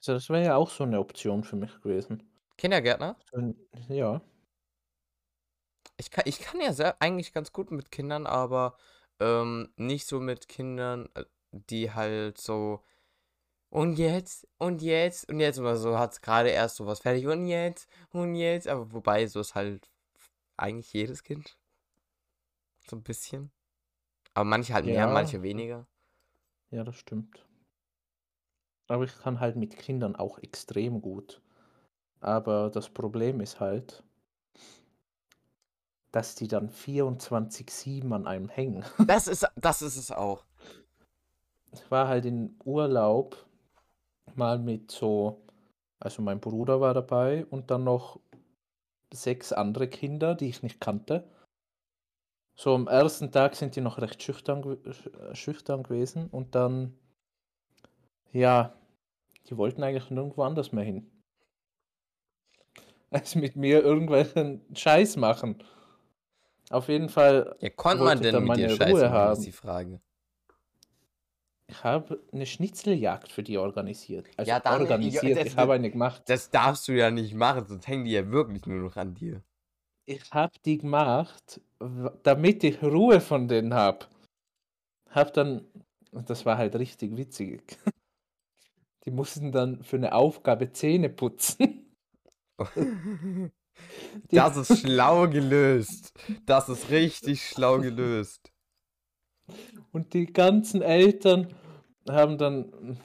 Also 0.00 0.12
das 0.12 0.28
wäre 0.28 0.44
ja 0.44 0.56
auch 0.56 0.68
so 0.68 0.84
eine 0.84 0.98
Option 1.00 1.44
für 1.44 1.56
mich 1.56 1.80
gewesen. 1.80 2.28
Kindergärtner? 2.56 3.16
Ja, 3.88 4.22
Ich 5.96 6.10
kann, 6.10 6.24
ich 6.26 6.40
kann 6.40 6.60
ja 6.60 6.72
sehr, 6.72 7.00
eigentlich 7.00 7.32
ganz 7.32 7.52
gut 7.52 7.70
mit 7.70 7.90
Kindern, 7.90 8.26
aber 8.26 8.76
ähm, 9.20 9.72
nicht 9.76 10.06
so 10.06 10.20
mit 10.20 10.48
Kindern, 10.48 11.08
äh, 11.14 11.24
die 11.52 11.92
halt 11.92 12.38
so. 12.38 12.82
Und 13.72 13.96
jetzt, 13.98 14.46
und 14.58 14.82
jetzt, 14.82 15.30
und 15.30 15.40
jetzt, 15.40 15.58
oder 15.58 15.76
so 15.76 15.98
hat 15.98 16.12
es 16.12 16.20
gerade 16.20 16.50
erst 16.50 16.76
sowas 16.76 17.00
fertig, 17.00 17.26
und 17.26 17.46
jetzt, 17.46 17.88
und 18.10 18.34
jetzt, 18.34 18.68
aber 18.68 18.92
wobei, 18.92 19.26
so 19.26 19.40
ist 19.40 19.54
halt 19.54 19.90
eigentlich 20.58 20.92
jedes 20.92 21.22
Kind. 21.22 21.56
So 22.86 22.96
ein 22.96 23.02
bisschen. 23.02 23.50
Aber 24.34 24.44
manche 24.44 24.74
halt 24.74 24.84
mehr, 24.84 24.94
Ja. 24.94 25.06
manche 25.06 25.40
weniger. 25.42 25.86
ja, 26.70 26.84
das 26.84 26.96
stimmt. 26.96 27.46
Aber 28.88 29.04
ich 29.04 29.18
kann 29.18 29.40
halt 29.40 29.56
mit 29.56 29.74
Kindern 29.78 30.16
auch 30.16 30.38
extrem 30.40 31.00
gut. 31.00 31.40
Aber 32.20 32.68
das 32.68 32.90
Problem 32.90 33.40
ist 33.40 33.58
halt, 33.58 34.04
dass 36.10 36.34
die 36.34 36.46
dann 36.46 36.68
24/7 36.68 38.12
an 38.12 38.26
einem 38.26 38.50
hängen. 38.50 38.84
Das 39.06 39.28
ist, 39.28 39.46
das 39.56 39.80
ist 39.80 39.96
es 39.96 40.10
auch. 40.10 40.44
Ich 41.72 41.90
war 41.90 42.06
halt 42.08 42.26
in 42.26 42.54
Urlaub 42.64 43.46
mal 44.34 44.58
mit 44.58 44.90
so, 44.90 45.42
also 46.00 46.22
mein 46.22 46.40
Bruder 46.40 46.80
war 46.80 46.94
dabei 46.94 47.46
und 47.46 47.70
dann 47.70 47.84
noch 47.84 48.20
sechs 49.12 49.52
andere 49.52 49.88
Kinder, 49.88 50.34
die 50.34 50.48
ich 50.48 50.62
nicht 50.62 50.80
kannte. 50.80 51.28
So 52.54 52.74
am 52.74 52.88
ersten 52.88 53.30
Tag 53.30 53.54
sind 53.56 53.76
die 53.76 53.82
noch 53.82 53.98
recht 53.98 54.22
schüchtern, 54.22 54.62
sch- 54.62 55.34
schüchtern 55.34 55.82
gewesen 55.82 56.28
und 56.30 56.54
dann, 56.54 56.98
ja, 58.32 58.74
die 59.48 59.56
wollten 59.56 59.82
eigentlich 59.84 60.10
nirgendwo 60.10 60.42
anders 60.44 60.72
mehr 60.72 60.84
hin. 60.84 61.10
Als 63.10 63.34
mit 63.34 63.56
mir 63.56 63.82
irgendwelchen 63.82 64.62
Scheiß 64.74 65.16
machen. 65.16 65.62
Auf 66.70 66.88
jeden 66.88 67.08
Fall, 67.08 67.56
Ja, 67.60 67.70
konnte 67.70 68.02
man 68.02 68.20
denn 68.20 68.42
mit 68.42 68.56
dir 68.56 68.68
meine 68.68 68.68
Scheiße 68.68 69.06
Ruhe 69.06 69.08
machen, 69.08 69.30
ist 69.30 69.44
haben. 69.44 69.46
die 69.46 69.52
Frage. 69.52 70.00
Ich 71.72 71.84
habe 71.84 72.20
eine 72.32 72.46
Schnitzeljagd 72.46 73.32
für 73.32 73.42
die 73.42 73.58
organisiert. 73.58 74.28
Also 74.36 74.48
Ja, 74.48 74.60
dann- 74.60 74.82
organisiert, 74.82 75.36
das- 75.36 75.46
ich 75.46 75.56
habe 75.56 75.72
eine 75.72 75.90
gemacht. 75.90 76.22
Das 76.26 76.50
darfst 76.50 76.86
du 76.88 76.92
ja 76.92 77.10
nicht 77.10 77.34
machen, 77.34 77.66
sonst 77.66 77.86
hängen 77.88 78.04
die 78.04 78.12
ja 78.12 78.30
wirklich 78.30 78.66
nur 78.66 78.80
noch 78.82 78.96
an 78.96 79.14
dir. 79.14 79.42
Ich 80.04 80.30
habe 80.32 80.52
die 80.64 80.78
gemacht, 80.78 81.60
damit 82.22 82.64
ich 82.64 82.82
Ruhe 82.82 83.20
von 83.20 83.48
denen 83.48 83.72
habe. 83.74 84.06
Hab 85.10 85.32
dann, 85.34 85.64
und 86.10 86.28
das 86.30 86.44
war 86.46 86.56
halt 86.58 86.74
richtig 86.76 87.16
witzig. 87.16 87.78
Die 89.04 89.10
mussten 89.10 89.50
dann 89.50 89.82
für 89.82 89.96
eine 89.96 90.14
Aufgabe 90.14 90.72
Zähne 90.72 91.08
putzen. 91.08 91.92
Das 94.30 94.56
ist 94.56 94.80
schlau 94.80 95.28
gelöst. 95.28 96.12
Das 96.46 96.68
ist 96.68 96.90
richtig 96.90 97.42
schlau 97.48 97.78
gelöst. 97.78 98.52
Und 99.92 100.12
die 100.14 100.26
ganzen 100.26 100.82
Eltern 100.82 101.48
haben 102.08 102.38
dann 102.38 102.98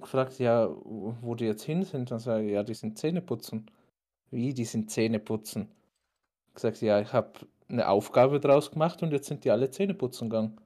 gefragt, 0.00 0.38
ja, 0.38 0.68
wo 0.68 1.34
die 1.34 1.46
jetzt 1.46 1.62
hin 1.62 1.84
sind. 1.84 2.10
Dann 2.10 2.18
sage 2.18 2.46
ich, 2.46 2.52
ja, 2.52 2.62
die 2.62 2.74
sind 2.74 2.98
Zähne 2.98 3.20
putzen. 3.20 3.70
Wie, 4.30 4.54
die 4.54 4.64
sind 4.64 4.90
Zähne 4.90 5.18
putzen? 5.18 5.68
Gesagt, 6.54 6.80
ja, 6.80 7.00
ich 7.00 7.12
habe 7.12 7.32
eine 7.68 7.88
Aufgabe 7.88 8.40
draus 8.40 8.70
gemacht 8.70 9.02
und 9.02 9.12
jetzt 9.12 9.28
sind 9.28 9.44
die 9.44 9.50
alle 9.50 9.70
Zähne 9.70 9.94
putzen 9.94 10.30
gegangen. 10.30 10.60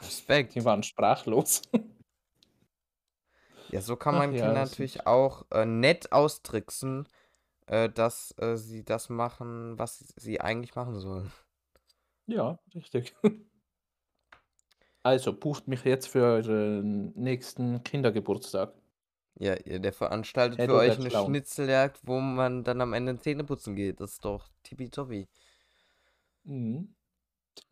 Respekt. 0.00 0.54
Die 0.54 0.64
waren 0.64 0.82
sprachlos. 0.82 1.62
Ja, 3.70 3.80
so 3.80 3.96
kann 3.96 4.14
Ach 4.14 4.18
man 4.20 4.32
ja, 4.32 4.46
Kinder 4.46 4.60
natürlich 4.60 5.08
auch 5.08 5.44
äh, 5.50 5.66
nett 5.66 6.12
austricksen, 6.12 7.08
äh, 7.66 7.88
dass 7.88 8.32
äh, 8.38 8.56
sie 8.56 8.84
das 8.84 9.08
machen, 9.08 9.76
was 9.76 9.98
sie 10.16 10.40
eigentlich 10.40 10.76
machen 10.76 11.00
sollen. 11.00 11.32
Ja, 12.26 12.60
richtig. 12.74 13.14
Also 15.06 15.32
bucht 15.32 15.68
mich 15.68 15.84
jetzt 15.84 16.08
für 16.08 16.24
euren 16.24 17.12
nächsten 17.14 17.84
Kindergeburtstag. 17.84 18.74
Ja, 19.38 19.54
ja, 19.66 19.78
der 19.78 19.92
veranstaltet 19.92 20.58
Hey, 20.58 20.66
für 20.66 20.74
euch 20.74 20.98
eine 20.98 21.10
schlau. 21.10 21.26
Schnitzeljagd, 21.26 22.00
wo 22.06 22.20
man 22.20 22.64
dann 22.64 22.80
am 22.80 22.92
Ende 22.92 23.18
Zähne 23.18 23.44
putzen 23.44 23.74
geht. 23.76 24.00
Das 24.00 24.12
ist 24.12 24.24
doch 24.24 24.48
tippitoppi. 24.62 25.28
Mhm. 26.44 26.94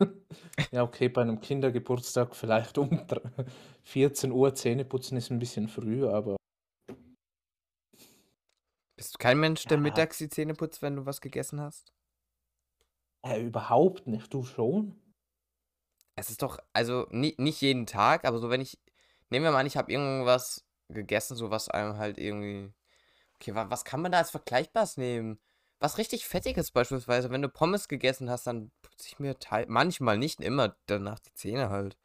Ja, 0.72 0.82
okay, 0.82 1.08
bei 1.08 1.22
einem 1.22 1.40
Kindergeburtstag 1.40 2.34
vielleicht 2.36 2.76
um 2.78 2.90
dr- 3.06 3.22
14 3.84 4.32
Uhr 4.32 4.54
Zähne 4.54 4.84
putzen 4.84 5.16
ist 5.16 5.30
ein 5.30 5.38
bisschen 5.38 5.68
früh, 5.68 6.06
aber 6.06 6.36
Bist 8.96 9.14
du 9.14 9.18
kein 9.18 9.38
Mensch, 9.38 9.66
der 9.68 9.78
Ja. 9.78 9.82
mittags 9.82 10.18
die 10.18 10.28
Zähne 10.28 10.54
putzt, 10.54 10.82
wenn 10.82 10.96
du 10.96 11.06
was 11.06 11.20
gegessen 11.20 11.60
hast? 11.60 11.92
Äh, 13.22 13.42
überhaupt 13.42 14.06
nicht. 14.06 14.32
Du 14.32 14.44
schon? 14.44 14.94
Es 16.16 16.30
ist 16.30 16.42
doch, 16.42 16.58
also 16.72 17.06
ni 17.10 17.34
nicht 17.38 17.60
jeden 17.60 17.86
Tag, 17.86 18.24
aber 18.24 18.38
so 18.38 18.50
wenn 18.50 18.60
ich, 18.60 18.78
nehmen 19.30 19.44
wir 19.44 19.52
mal 19.52 19.60
an, 19.60 19.66
ich 19.66 19.76
habe 19.76 19.90
irgendwas 19.92 20.64
gegessen, 20.88 21.36
so 21.36 21.50
was 21.50 21.68
einem 21.68 21.96
halt 21.98 22.18
irgendwie, 22.18 22.72
okay, 23.36 23.54
wa 23.54 23.70
was 23.70 23.84
kann 23.84 24.02
man 24.02 24.12
da 24.12 24.18
als 24.18 24.30
Vergleichbares 24.32 24.96
nehmen? 24.98 25.40
Was 25.80 25.98
richtig 25.98 26.26
Fettiges 26.26 26.72
beispielsweise, 26.72 27.30
wenn 27.30 27.42
du 27.42 27.48
Pommes 27.50 27.88
gegessen 27.88 28.30
hast, 28.30 28.46
dann 28.46 28.72
putze 28.82 29.08
ich 29.08 29.18
mir 29.20 29.38
teil 29.38 29.66
manchmal, 29.68 30.18
nicht 30.18 30.40
immer, 30.40 30.76
danach 30.86 31.20
die 31.20 31.34
Zähne 31.34 31.70
halt. 31.70 31.98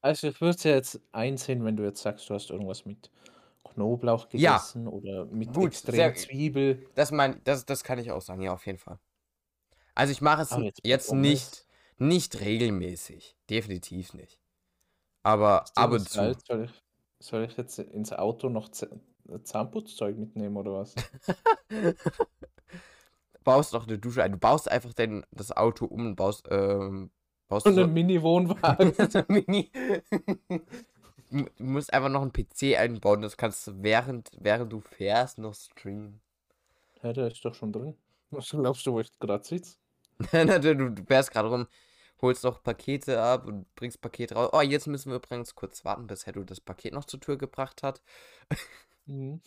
Also 0.00 0.28
ich 0.28 0.40
würde 0.40 0.56
es 0.56 0.62
ja 0.64 0.70
jetzt 0.72 1.00
einsehen, 1.12 1.62
wenn 1.64 1.76
du 1.76 1.82
jetzt 1.84 2.00
sagst, 2.02 2.30
du 2.30 2.34
hast 2.34 2.50
irgendwas 2.50 2.84
mit 2.86 3.10
Knoblauch 3.64 4.28
Ja, 4.34 4.68
gegessen 4.68 4.86
oder 4.88 5.26
mit 5.26 5.56
gut, 5.56 5.62
extrem 5.62 6.14
sehr, 6.14 6.14
Zwiebel. 6.14 6.88
das 6.94 7.10
mein, 7.12 7.42
das, 7.44 7.66
das 7.66 7.84
kann 7.84 7.98
ich 8.00 8.10
auch 8.12 8.22
sagen, 8.22 8.42
ja, 8.42 8.52
auf 8.54 8.66
jeden 8.66 8.78
Fall. 8.78 9.00
Also 9.94 10.12
ich 10.12 10.20
mache 10.20 10.42
es 10.42 10.54
Aber 10.54 10.64
jetzt 10.64 10.80
jetzt 10.84 11.12
nicht, 11.12 11.65
nicht 11.98 12.40
regelmäßig, 12.40 13.36
definitiv 13.50 14.14
nicht. 14.14 14.38
Aber 15.22 15.64
ab 15.74 15.90
und 15.90 16.02
ist 16.02 16.16
halt, 16.16 16.40
zu. 16.40 16.46
soll 16.46 16.64
ich, 16.64 16.82
soll 17.18 17.44
ich 17.44 17.56
jetzt 17.56 17.78
ins 17.78 18.12
Auto 18.12 18.48
noch 18.48 18.68
Z 18.70 18.90
Zahnputzzeug 19.42 20.16
mitnehmen 20.16 20.56
oder 20.56 20.72
was? 20.72 20.94
baust 23.46 23.72
noch 23.72 23.86
eine 23.86 23.98
Dusche 23.98 24.22
ein. 24.22 24.32
Du 24.32 24.38
baust 24.38 24.70
einfach 24.70 24.92
dein, 24.92 25.24
das 25.30 25.56
Auto 25.56 25.86
um 25.86 26.06
und 26.06 26.16
baust, 26.16 26.46
ähm, 26.50 27.10
baust 27.48 27.64
Und 27.64 27.74
so 27.76 27.82
einen 27.82 27.94
Mini-Wohnwagen. 27.94 28.92
Mini. 29.28 29.70
Du 31.28 31.44
musst 31.58 31.92
einfach 31.92 32.08
noch 32.08 32.22
einen 32.22 32.32
PC 32.32 32.78
einbauen, 32.78 33.20
das 33.20 33.36
kannst 33.36 33.66
du 33.66 33.82
während, 33.82 34.30
während 34.38 34.72
du 34.72 34.78
fährst 34.78 35.38
noch 35.38 35.54
streamen. 35.54 36.20
Ja, 37.02 37.12
der 37.12 37.26
ist 37.26 37.44
doch 37.44 37.52
schon 37.52 37.72
drin. 37.72 37.96
Was 38.30 38.50
glaubst 38.50 38.86
du, 38.86 38.92
wo 38.92 39.00
ich 39.00 39.10
gerade 39.18 39.42
sitze? 39.42 39.76
Du 40.18 41.04
fährst 41.04 41.32
gerade 41.32 41.48
rum, 41.48 41.66
holst 42.22 42.44
noch 42.44 42.62
Pakete 42.62 43.20
ab 43.20 43.46
und 43.46 43.72
bringst 43.74 44.00
Pakete 44.00 44.34
raus. 44.34 44.50
Oh, 44.52 44.60
jetzt 44.60 44.86
müssen 44.86 45.10
wir 45.10 45.16
übrigens 45.16 45.54
kurz 45.54 45.84
warten, 45.84 46.06
bis 46.06 46.26
Heddo 46.26 46.44
das 46.44 46.60
Paket 46.60 46.94
noch 46.94 47.04
zur 47.04 47.20
Tür 47.20 47.36
gebracht 47.36 47.82
hat. 47.82 48.02
Mhm. 49.08 49.40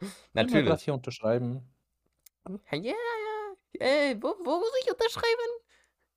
Ich 0.00 0.08
Natürlich. 0.32 0.82
hier 0.82 0.94
unterschreiben. 0.94 1.62
Ja, 2.48 2.74
ja, 2.74 2.94
ja. 2.94 3.86
Äh, 3.86 4.16
wo, 4.18 4.28
wo 4.44 4.58
muss 4.58 4.72
ich 4.82 4.90
unterschreiben? 4.90 5.26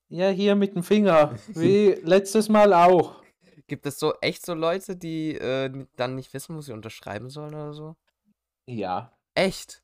Ja, 0.08 0.30
hier 0.30 0.56
mit 0.56 0.76
dem 0.76 0.84
Finger. 0.84 1.38
Wie 1.48 1.90
letztes 2.02 2.50
Mal 2.50 2.74
auch. 2.74 3.22
Gibt 3.68 3.86
es 3.86 4.00
so 4.00 4.14
echt 4.22 4.46
so 4.46 4.54
Leute, 4.54 4.96
die 4.96 5.36
äh, 5.36 5.86
dann 5.96 6.16
nicht 6.16 6.34
wissen, 6.34 6.56
wo 6.56 6.62
sie 6.62 6.72
unterschreiben 6.72 7.30
sollen 7.30 7.54
oder 7.54 7.74
so? 7.74 7.96
Ja. 8.68 9.18
Echt? 9.34 9.84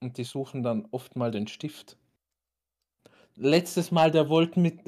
Und 0.00 0.18
die 0.18 0.24
suchen 0.24 0.62
dann 0.62 0.86
oft 0.90 1.16
mal 1.16 1.30
den 1.30 1.48
Stift. 1.48 1.96
Letztes 3.36 3.90
Mal, 3.90 4.10
der 4.10 4.28
wollte 4.28 4.60
mit. 4.60 4.78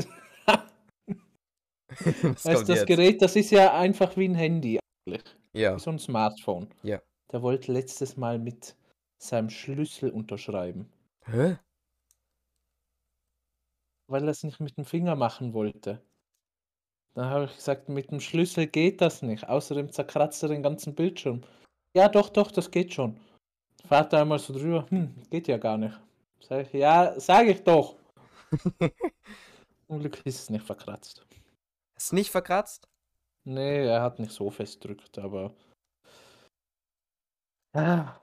Weißt 1.88 2.46
das 2.46 2.68
jetzt? 2.68 2.86
Gerät, 2.86 3.22
das 3.22 3.36
ist 3.36 3.50
ja 3.50 3.74
einfach 3.78 4.16
wie 4.16 4.28
ein 4.28 4.34
Handy 4.34 4.78
eigentlich. 5.06 5.22
Ja, 5.52 5.76
Wie 5.76 5.80
so 5.80 5.90
ein 5.90 5.98
Smartphone. 5.98 6.68
ja. 6.82 7.00
Der 7.32 7.42
wollte 7.42 7.72
letztes 7.72 8.16
Mal 8.16 8.38
mit 8.38 8.76
seinem 9.20 9.50
Schlüssel 9.50 10.10
unterschreiben. 10.10 10.88
Hä? 11.24 11.56
Weil 14.08 14.22
er 14.24 14.28
es 14.28 14.44
nicht 14.44 14.60
mit 14.60 14.76
dem 14.76 14.84
Finger 14.84 15.16
machen 15.16 15.52
wollte. 15.52 16.00
Dann 17.14 17.30
habe 17.30 17.46
ich 17.46 17.56
gesagt, 17.56 17.88
mit 17.88 18.10
dem 18.12 18.20
Schlüssel 18.20 18.66
geht 18.68 19.00
das 19.00 19.22
nicht. 19.22 19.48
Außerdem 19.48 19.90
zerkratzt 19.90 20.42
er 20.44 20.50
den 20.50 20.62
ganzen 20.62 20.94
Bildschirm. 20.94 21.42
Ja, 21.96 22.08
doch, 22.08 22.28
doch, 22.28 22.52
das 22.52 22.70
geht 22.70 22.92
schon. 22.94 23.18
Fahrt 23.88 24.12
da 24.12 24.20
einmal 24.20 24.38
so 24.38 24.52
drüber. 24.52 24.86
Hm, 24.90 25.14
geht 25.30 25.48
ja 25.48 25.56
gar 25.56 25.78
nicht. 25.78 25.98
Sag 26.40 26.66
ich, 26.66 26.72
ja, 26.74 27.18
sag 27.18 27.46
ich 27.48 27.62
doch. 27.64 27.96
Zum 29.86 30.00
Glück 30.00 30.24
ist 30.24 30.40
es 30.40 30.50
nicht 30.50 30.64
verkratzt. 30.64 31.26
Ist 31.96 32.12
nicht 32.12 32.30
verkratzt? 32.30 32.88
Nee, 33.44 33.86
er 33.86 34.02
hat 34.02 34.18
nicht 34.18 34.32
so 34.32 34.50
fest 34.50 34.84
drückt, 34.84 35.18
aber. 35.18 35.54
Ah, 37.72 38.18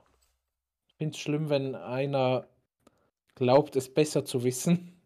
ich 0.88 0.96
finde 0.96 1.16
es 1.16 1.20
schlimm, 1.20 1.50
wenn 1.50 1.76
einer 1.76 2.48
glaubt, 3.36 3.76
es 3.76 3.94
besser 3.94 4.26
zu 4.26 4.44
wissen 4.44 5.02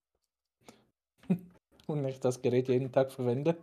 und 1.87 2.01
nicht 2.01 2.23
das 2.23 2.41
Gerät 2.41 2.67
jeden 2.69 2.91
Tag 2.91 3.11
verwende. 3.11 3.57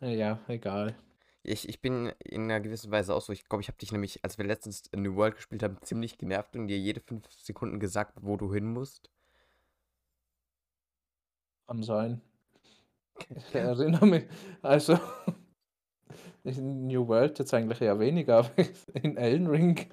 Ja, 0.00 0.38
egal. 0.48 0.94
Ich, 1.42 1.68
ich 1.68 1.80
bin 1.80 2.12
in 2.24 2.42
einer 2.42 2.60
gewissen 2.60 2.90
Weise 2.90 3.14
auch 3.14 3.20
so. 3.22 3.32
Ich 3.32 3.48
glaube, 3.48 3.62
ich 3.62 3.68
habe 3.68 3.78
dich 3.78 3.92
nämlich, 3.92 4.24
als 4.24 4.36
wir 4.36 4.44
letztens 4.44 4.86
in 4.88 5.02
New 5.02 5.14
World 5.14 5.36
gespielt 5.36 5.62
haben, 5.62 5.78
ziemlich 5.82 6.18
genervt 6.18 6.56
und 6.56 6.66
dir 6.66 6.78
jede 6.78 7.00
fünf 7.00 7.30
Sekunden 7.30 7.78
gesagt, 7.78 8.18
wo 8.20 8.36
du 8.36 8.52
hin 8.52 8.66
musst. 8.66 9.10
Kann 11.66 11.82
sein. 11.82 12.20
Ich 13.34 13.54
erinnere 13.54 14.06
mich, 14.06 14.24
also 14.62 14.98
in 16.44 16.86
New 16.86 17.06
World 17.08 17.38
jetzt 17.38 17.52
eigentlich 17.54 17.80
eher 17.80 17.98
weniger, 17.98 18.38
aber 18.38 18.50
in 19.02 19.16
Elden 19.16 19.46
Ring. 19.46 19.86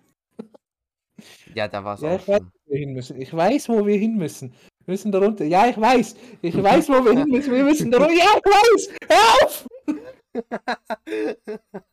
Ja, 1.56 1.68
da 1.68 1.84
war 1.84 1.96
es 1.96 2.02
Ja, 2.02 2.16
auch 2.16 2.20
ich 2.20 2.28
weiß, 2.28 2.38
schon. 2.40 2.52
wo 2.66 2.72
wir 2.74 2.80
hin 2.80 2.94
müssen. 2.94 3.22
Ich 3.22 3.34
weiß, 3.34 3.70
wo 3.70 3.86
wir 3.86 3.98
hin 3.98 4.18
müssen. 4.18 4.52
Wir 4.86 4.92
müssen 4.94 5.12
da 5.12 5.20
runter. 5.20 5.46
Ja, 5.46 5.68
ich 5.70 5.80
weiß. 5.80 6.16
Ich 6.42 6.62
weiß, 6.62 6.90
wo 6.90 7.06
wir 7.06 7.14
hin 7.18 7.30
müssen. 7.30 7.54
Wir 7.54 7.64
müssen 7.64 7.90
da 7.92 7.98
runter. 8.00 8.14
Ja, 8.14 8.26
ich 8.36 8.44
weiß. 8.44 8.90
Hör 9.10 9.46
auf! 9.46 9.68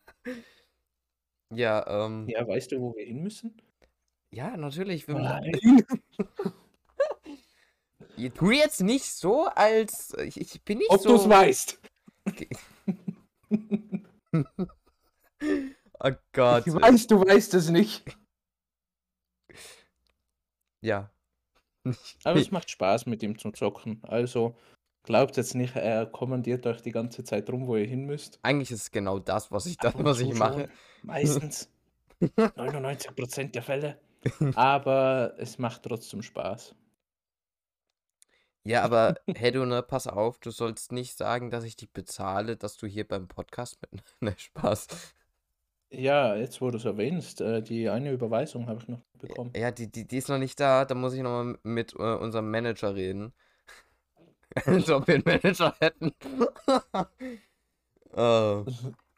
Ja, 1.53 2.07
ähm, 2.07 2.29
Ja, 2.29 2.47
weißt 2.47 2.71
du, 2.71 2.81
wo 2.81 2.95
wir 2.95 3.05
hin 3.05 3.23
müssen? 3.25 3.61
ja, 4.33 4.57
natürlich. 4.57 5.09
Wir, 5.09 5.16
Nein. 5.16 5.51
Tu 8.28 8.50
jetzt 8.50 8.83
nicht 8.83 9.06
so, 9.06 9.46
als 9.46 10.14
ich, 10.18 10.38
ich 10.38 10.62
bin 10.62 10.78
nicht 10.78 10.90
Ob 10.90 11.00
so. 11.00 11.09
du 11.09 11.14
es 11.14 11.28
weißt. 11.28 11.80
Oh 16.02 16.12
Gott. 16.33 16.66
Ich 16.66 16.74
weiß, 16.74 17.06
du 17.09 17.20
weißt 17.20 17.54
es 17.54 17.68
nicht. 17.68 18.04
Ja. 20.80 21.11
Aber 22.24 22.38
es 22.38 22.50
macht 22.50 22.70
Spaß, 22.70 23.06
mit 23.06 23.22
ihm 23.22 23.38
zu 23.38 23.50
zocken. 23.50 24.00
Also 24.02 24.56
glaubt 25.02 25.37
jetzt 25.37 25.54
nicht, 25.54 25.76
er 25.76 26.06
kommandiert 26.06 26.66
euch 26.66 26.80
die 26.80 26.92
ganze 26.92 27.22
Zeit 27.24 27.50
rum, 27.50 27.66
wo 27.66 27.76
ihr 27.76 27.87
hin 27.87 28.06
müsst. 28.06 28.38
Eigentlich 28.42 28.70
ist 28.70 28.83
es 28.83 28.90
genau 28.90 29.18
das, 29.18 29.50
was 29.52 29.66
ich, 29.66 29.83
und 29.83 30.04
was 30.04 30.20
ich 30.20 30.33
mache. 30.35 30.70
Meistens. 31.02 31.70
99% 32.22 33.50
der 33.50 33.62
Fälle. 33.62 34.00
Aber 34.54 35.35
es 35.38 35.59
macht 35.59 35.83
trotzdem 35.83 36.22
Spaß. 36.22 36.74
Ja, 38.64 38.83
aber 38.83 39.16
hey 39.37 39.53
du, 39.53 39.64
ne, 39.64 39.83
pass 39.83 40.07
auf, 40.07 40.38
du 40.38 40.51
sollst 40.51 40.92
nicht 40.92 41.16
sagen, 41.16 41.51
dass 41.51 41.64
ich 41.64 41.77
dich 41.77 41.90
bezahle, 41.90 42.57
dass 42.57 42.77
du 42.77 42.87
hier 42.87 43.07
beim 43.07 43.29
Podcast 43.29 43.79
mit. 43.83 44.03
Ne, 44.20 44.35
Spaß. 44.37 44.87
Ja, 45.92 46.37
jetzt 46.37 46.61
wo 46.61 46.70
du 46.70 46.77
es 46.77 46.85
erwähnst, 46.85 47.40
äh, 47.40 47.62
die 47.62 47.88
eine 47.88 48.12
Überweisung 48.12 48.68
habe 48.68 48.81
ich 48.81 48.88
noch 48.88 49.01
bekommen. 49.18 49.53
Ja, 49.57 49.73
die, 49.73 49.90
die, 49.90 50.07
die 50.07 50.18
ist 50.18 50.29
noch 50.29 50.38
nicht 50.38 50.61
da, 50.61 50.85
da 50.85 50.94
muss 50.94 51.14
ich 51.14 51.23
nochmal 51.23 51.59
mit 51.64 51.94
äh, 51.94 52.14
unserem 52.14 52.51
Manager 52.51 52.94
reden. 52.94 53.33
Als 54.66 54.90
ob 54.90 55.07
wir 55.09 55.14
einen 55.14 55.25
Manager 55.25 55.75
hätten. 55.81 56.12
oh. 58.16 58.64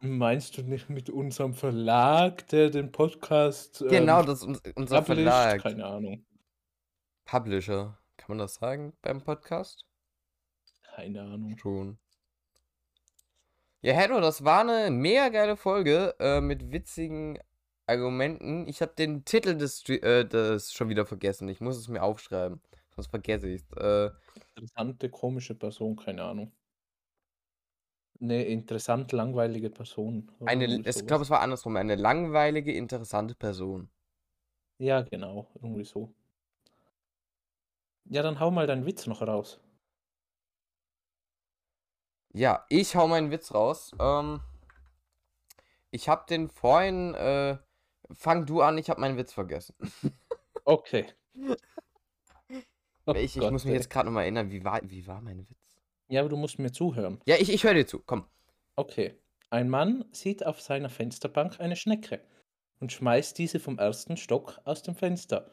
Meinst 0.01 0.57
du 0.57 0.63
nicht 0.63 0.91
mit 0.91 1.11
unserem 1.11 1.55
Verlag, 1.55 2.47
der 2.49 2.71
den 2.71 2.91
Podcast 2.91 3.83
ähm, 3.83 3.89
Genau, 3.89 4.23
das 4.23 4.41
ist 4.41 4.45
uns, 4.45 4.63
unser 4.75 5.03
published? 5.03 5.29
Verlag. 5.29 5.63
Keine 5.63 5.87
Ahnung. 5.87 6.25
Publisher. 7.25 8.02
Kann 8.23 8.37
man 8.37 8.39
das 8.39 8.55
sagen 8.55 8.93
beim 9.03 9.21
Podcast? 9.21 9.85
Keine 10.95 11.23
Ahnung. 11.23 11.59
Schon. 11.59 11.99
Ja, 13.81 13.95
Heddo, 13.95 14.21
das 14.21 14.45
war 14.45 14.61
eine 14.61 14.93
mega 14.93 15.29
geile 15.29 15.57
Folge 15.57 16.15
äh, 16.21 16.41
mit 16.41 16.71
witzigen 16.71 17.41
Argumenten. 17.87 18.69
Ich 18.69 18.81
habe 18.81 18.93
den 18.97 19.25
Titel 19.25 19.57
des, 19.57 19.89
äh, 19.89 20.25
des 20.25 20.73
schon 20.73 20.89
wieder 20.89 21.05
vergessen. 21.05 21.49
Ich 21.49 21.61
muss 21.61 21.77
es 21.77 21.89
mir 21.89 22.01
aufschreiben. 22.01 22.63
Sonst 22.95 23.09
vergesse 23.09 23.49
ich 23.49 23.63
es. 23.63 23.77
Äh, 23.77 24.11
Interessante, 24.55 25.11
komische 25.11 25.57
Person, 25.57 25.97
keine 25.97 26.23
Ahnung. 26.23 26.53
Eine 28.21 28.45
interessant 28.45 29.11
langweilige 29.11 29.69
Person. 29.69 30.31
eine, 30.45 30.67
ich 30.67 31.07
glaube, 31.09 31.25
es 31.25 31.31
war 31.31 31.41
andersrum. 31.41 31.75
Eine 31.75 31.97
langweilige, 31.97 32.73
interessante 32.73 33.35
Person. 33.35 33.91
Ja, 34.79 35.03
genau, 35.03 35.51
irgendwie 35.61 35.85
so. 35.85 36.15
Ja, 38.05 38.23
dann 38.23 38.41
hau 38.41 38.51
mal 38.51 38.67
deinen 38.67 38.87
Witz 38.87 39.07
noch 39.07 39.23
raus. 39.23 39.61
Ja, 42.35 42.65
ich 42.69 42.97
hau 42.97 43.09
meinen 43.09 43.31
Witz 43.31 43.53
raus. 43.53 43.93
Ähm, 44.01 44.41
ich 45.91 46.09
habe 46.09 46.25
den 46.29 46.49
vorhin. 46.49 47.15
Äh, 47.15 47.59
fang 48.15 48.47
du 48.47 48.63
an, 48.63 48.79
ich 48.79 48.91
habe 48.91 49.01
meinen 49.01 49.17
Witz 49.17 49.33
vergessen. 49.33 49.75
Okay. 50.65 51.07
Oh 53.05 53.15
ich 53.17 53.35
ich 53.37 53.41
Gott, 53.41 53.51
muss 53.51 53.65
mich 53.65 53.73
ey. 53.73 53.79
jetzt 53.79 53.91
gerade 53.91 54.07
nochmal 54.07 54.23
erinnern, 54.23 54.53
wie 54.53 54.63
war, 54.63 54.81
wie 54.85 55.05
war 55.09 55.21
mein 55.21 55.41
Witz? 55.49 55.59
Ja, 56.07 56.21
aber 56.21 56.29
du 56.29 56.37
musst 56.37 56.61
mir 56.61 56.71
zuhören. 56.71 57.21
Ja, 57.27 57.35
ich, 57.35 57.53
ich 57.53 57.65
höre 57.65 57.75
dir 57.75 57.85
zu. 57.85 57.99
Komm. 57.99 58.29
Okay. 58.77 59.19
Ein 59.51 59.69
Mann 59.69 60.05
sieht 60.13 60.47
auf 60.47 60.61
seiner 60.61 60.89
Fensterbank 60.89 61.61
eine 61.61 61.75
Schnecke 61.75 62.21
und 62.79 62.93
schmeißt 62.93 63.37
diese 63.39 63.59
vom 63.59 63.79
ersten 63.79 64.17
Stock 64.17 64.61
aus 64.65 64.83
dem 64.83 64.95
Fenster. 64.95 65.51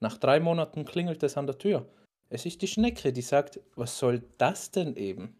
Nach 0.00 0.16
drei 0.16 0.40
Monaten 0.40 0.84
klingelt 0.84 1.22
es 1.22 1.36
an 1.36 1.46
der 1.46 1.58
Tür. 1.58 1.86
Es 2.30 2.46
ist 2.46 2.62
die 2.62 2.68
Schnecke, 2.68 3.12
die 3.12 3.22
sagt, 3.22 3.60
was 3.76 3.98
soll 3.98 4.20
das 4.38 4.70
denn 4.70 4.96
eben? 4.96 5.38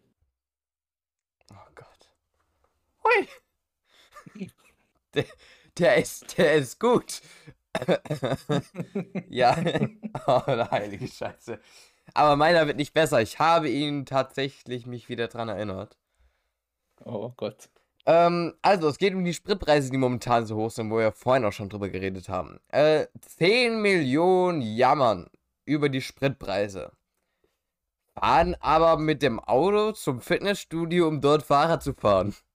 Oh 1.51 1.71
Gott. 1.75 2.11
Hui. 3.03 4.49
Der, 5.13 5.25
der 5.77 5.97
ist, 5.97 6.37
der 6.37 6.53
ist 6.55 6.79
gut. 6.79 7.21
ja. 9.29 9.57
Oh, 10.27 10.41
heilige 10.71 11.07
Scheiße. 11.07 11.59
Aber 12.13 12.35
meiner 12.35 12.67
wird 12.67 12.77
nicht 12.77 12.93
besser. 12.93 13.21
Ich 13.21 13.39
habe 13.39 13.69
ihn 13.69 14.05
tatsächlich 14.05 14.85
mich 14.85 15.09
wieder 15.09 15.27
dran 15.27 15.49
erinnert. 15.49 15.97
Oh 17.03 17.31
Gott. 17.35 17.69
Ähm, 18.05 18.53
also, 18.61 18.87
es 18.87 18.97
geht 18.97 19.13
um 19.13 19.23
die 19.23 19.33
Spritpreise, 19.33 19.91
die 19.91 19.97
momentan 19.97 20.45
so 20.45 20.55
hoch 20.55 20.71
sind, 20.71 20.89
wo 20.89 20.97
wir 20.97 21.11
vorhin 21.11 21.45
auch 21.45 21.53
schon 21.53 21.69
drüber 21.69 21.89
geredet 21.89 22.29
haben. 22.29 22.59
Äh, 22.69 23.07
10 23.37 23.81
Millionen 23.81 24.61
jammern 24.61 25.29
über 25.65 25.89
die 25.89 26.01
Spritpreise. 26.01 26.91
Fahren 28.13 28.55
aber 28.59 28.97
mit 28.97 29.21
dem 29.21 29.39
Auto 29.39 29.93
zum 29.93 30.21
Fitnessstudio, 30.21 31.07
um 31.07 31.21
dort 31.21 31.43
Fahrrad 31.43 31.83
zu 31.83 31.93
fahren. 31.93 32.35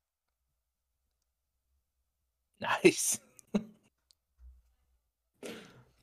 Nice. 2.59 3.21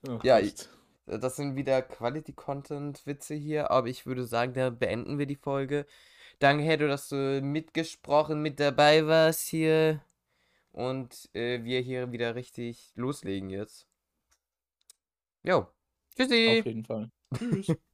oh, 0.07 0.19
ja, 0.21 0.37
ich, 0.37 0.53
das 1.07 1.35
sind 1.35 1.55
wieder 1.55 1.81
Quality-Content-Witze 1.81 3.33
hier, 3.33 3.71
aber 3.71 3.87
ich 3.87 4.05
würde 4.05 4.23
sagen, 4.25 4.53
da 4.53 4.69
beenden 4.69 5.17
wir 5.17 5.25
die 5.25 5.35
Folge. 5.35 5.87
Danke, 6.39 6.63
Hedo, 6.63 6.87
dass 6.87 7.09
du 7.09 7.41
mitgesprochen, 7.41 8.41
mit 8.41 8.59
dabei 8.59 9.05
warst 9.07 9.47
hier. 9.47 10.01
Und 10.71 11.29
äh, 11.33 11.63
wir 11.63 11.81
hier 11.81 12.11
wieder 12.11 12.35
richtig 12.35 12.91
loslegen 12.95 13.49
jetzt. 13.49 13.87
Jo. 15.43 15.67
Tschüssi. 16.15 16.59
Auf 16.59 16.65
jeden 16.65 16.83
Fall. 16.83 17.11
Tschüss. 17.37 17.67